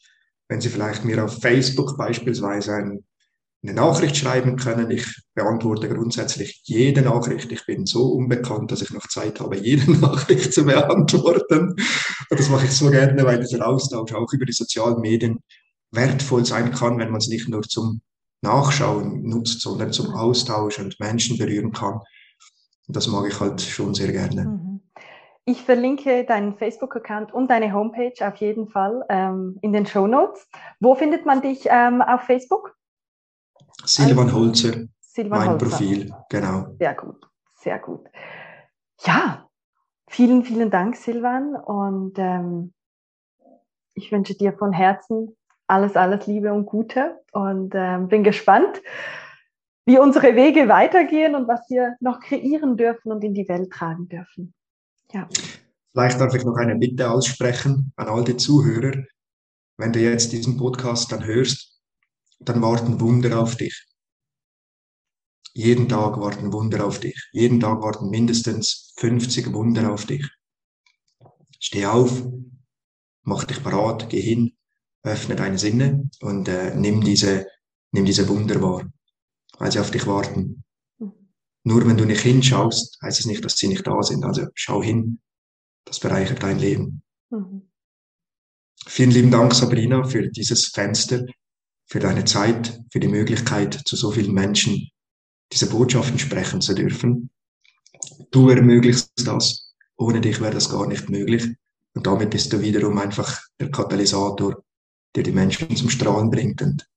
[0.48, 3.04] wenn sie vielleicht mir auf Facebook beispielsweise ein,
[3.62, 4.90] eine Nachricht schreiben können.
[4.90, 7.50] Ich beantworte grundsätzlich jede Nachricht.
[7.50, 11.70] Ich bin so unbekannt, dass ich noch Zeit habe, jede Nachricht zu beantworten.
[12.30, 15.40] Und das mache ich so gerne, weil dieser Austausch auch über die sozialen Medien
[15.90, 18.00] wertvoll sein kann, wenn man es nicht nur zum
[18.44, 22.00] Nachschauen nutzt, sondern zum Austausch und Menschen berühren kann.
[22.86, 24.44] Und das mag ich halt schon sehr gerne.
[24.44, 24.80] Mhm.
[25.46, 30.48] Ich verlinke deinen Facebook-Account und deine Homepage auf jeden Fall ähm, in den Show Notes.
[30.80, 32.74] Wo findet man dich ähm, auf Facebook?
[33.84, 35.66] Silvan Holzer, Silvan mein Holzer.
[35.66, 36.66] Profil, genau.
[36.78, 38.06] Sehr gut, sehr gut.
[39.04, 39.46] Ja,
[40.08, 41.56] vielen, vielen Dank, Silvan.
[41.56, 42.72] Und ähm,
[43.94, 45.36] ich wünsche dir von Herzen
[45.66, 48.82] alles, alles Liebe und Gute und äh, bin gespannt,
[49.86, 54.08] wie unsere Wege weitergehen und was wir noch kreieren dürfen und in die Welt tragen
[54.08, 54.54] dürfen.
[55.12, 55.28] Ja.
[55.92, 59.04] Vielleicht darf ich noch eine Bitte aussprechen an all die Zuhörer.
[59.76, 61.80] Wenn du jetzt diesen Podcast dann hörst,
[62.40, 63.86] dann warten Wunder auf dich.
[65.52, 67.28] Jeden Tag warten Wunder auf dich.
[67.32, 70.28] Jeden Tag warten mindestens 50 Wunder auf dich.
[71.60, 72.24] Steh auf,
[73.22, 74.56] mach dich parat, geh hin,
[75.04, 77.46] öffne deine Sinne und äh, nimm, diese,
[77.92, 78.90] nimm diese Wunder wahr,
[79.58, 80.64] weil sie auf dich warten.
[80.98, 81.12] Mhm.
[81.64, 84.24] Nur wenn du nicht hinschaust, heißt es nicht, dass sie nicht da sind.
[84.24, 85.20] Also schau hin,
[85.84, 87.02] das bereichert dein Leben.
[87.30, 87.70] Mhm.
[88.86, 91.24] Vielen lieben Dank, Sabrina, für dieses Fenster,
[91.86, 94.90] für deine Zeit, für die Möglichkeit, zu so vielen Menschen
[95.52, 97.30] diese Botschaften sprechen zu dürfen.
[98.30, 99.74] Du ermöglichst das.
[99.96, 101.54] Ohne dich wäre das gar nicht möglich.
[101.94, 104.63] Und damit bist du wiederum einfach der Katalysator,
[105.14, 106.62] der die Menschen zum Strahlen bringt.
[106.62, 106.88] Und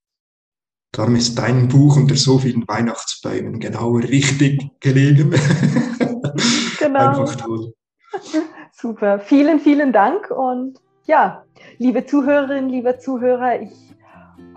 [0.91, 5.33] darum ist dein Buch unter so vielen Weihnachtsbäumen genau richtig gelegen.
[6.79, 7.19] Genau.
[7.21, 7.73] einfach toll.
[8.71, 9.19] Super.
[9.19, 10.29] Vielen, vielen Dank.
[10.29, 11.43] Und ja,
[11.79, 13.71] liebe Zuhörerinnen, liebe Zuhörer, ich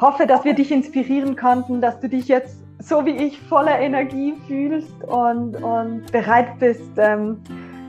[0.01, 4.35] hoffe, dass wir dich inspirieren konnten, dass du dich jetzt so wie ich voller Energie
[4.47, 7.39] fühlst und, und bereit bist, ähm,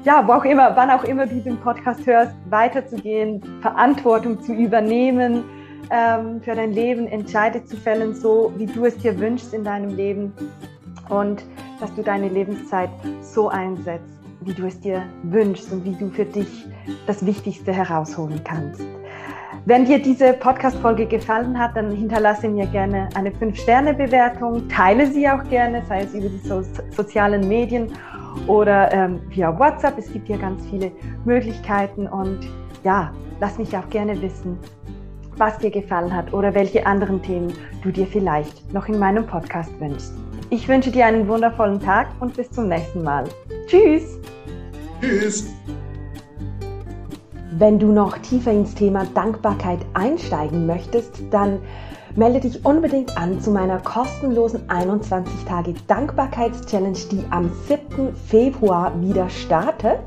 [0.03, 5.43] ja, wo auch immer, wann auch immer du den Podcast hörst, weiterzugehen, Verantwortung zu übernehmen
[5.89, 9.95] ähm, für dein Leben, Entscheide zu fällen, so wie du es dir wünschst in deinem
[9.95, 10.33] Leben
[11.09, 11.43] und
[11.79, 12.89] dass du deine Lebenszeit
[13.21, 16.65] so einsetzt, wie du es dir wünschst und wie du für dich
[17.07, 18.81] das Wichtigste herausholen kannst.
[19.65, 25.43] Wenn dir diese Podcast-Folge gefallen hat, dann hinterlasse mir gerne eine 5-Sterne-Bewertung, teile sie auch
[25.49, 27.91] gerne, sei es über die so sozialen Medien
[28.47, 29.99] oder ähm, via WhatsApp.
[29.99, 30.91] Es gibt hier ganz viele
[31.25, 32.39] Möglichkeiten und
[32.83, 34.57] ja, lass mich auch gerne wissen,
[35.37, 37.53] was dir gefallen hat oder welche anderen Themen
[37.83, 40.13] du dir vielleicht noch in meinem Podcast wünschst.
[40.49, 43.23] Ich wünsche dir einen wundervollen Tag und bis zum nächsten Mal.
[43.67, 44.19] Tschüss!
[44.99, 45.53] Tschüss!
[47.57, 51.59] Wenn du noch tiefer ins Thema Dankbarkeit einsteigen möchtest, dann
[52.15, 58.15] melde dich unbedingt an zu meiner kostenlosen 21 Tage Dankbarkeitschallenge, die am 7.
[58.15, 59.99] Februar wieder startet.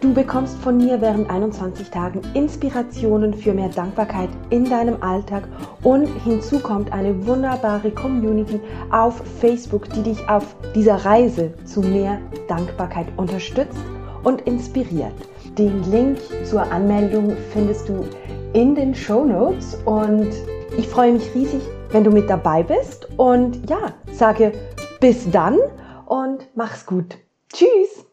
[0.00, 5.46] Du bekommst von mir während 21 Tagen Inspirationen für mehr Dankbarkeit in deinem Alltag
[5.82, 12.18] und hinzu kommt eine wunderbare Community auf Facebook, die dich auf dieser Reise zu mehr
[12.48, 13.76] Dankbarkeit unterstützt
[14.24, 15.12] und inspiriert.
[15.58, 18.06] Den Link zur Anmeldung findest du
[18.54, 20.30] in den Show Notes und
[20.78, 24.52] ich freue mich riesig, wenn du mit dabei bist und ja, sage
[24.98, 25.58] bis dann
[26.06, 27.18] und mach's gut.
[27.52, 28.09] Tschüss!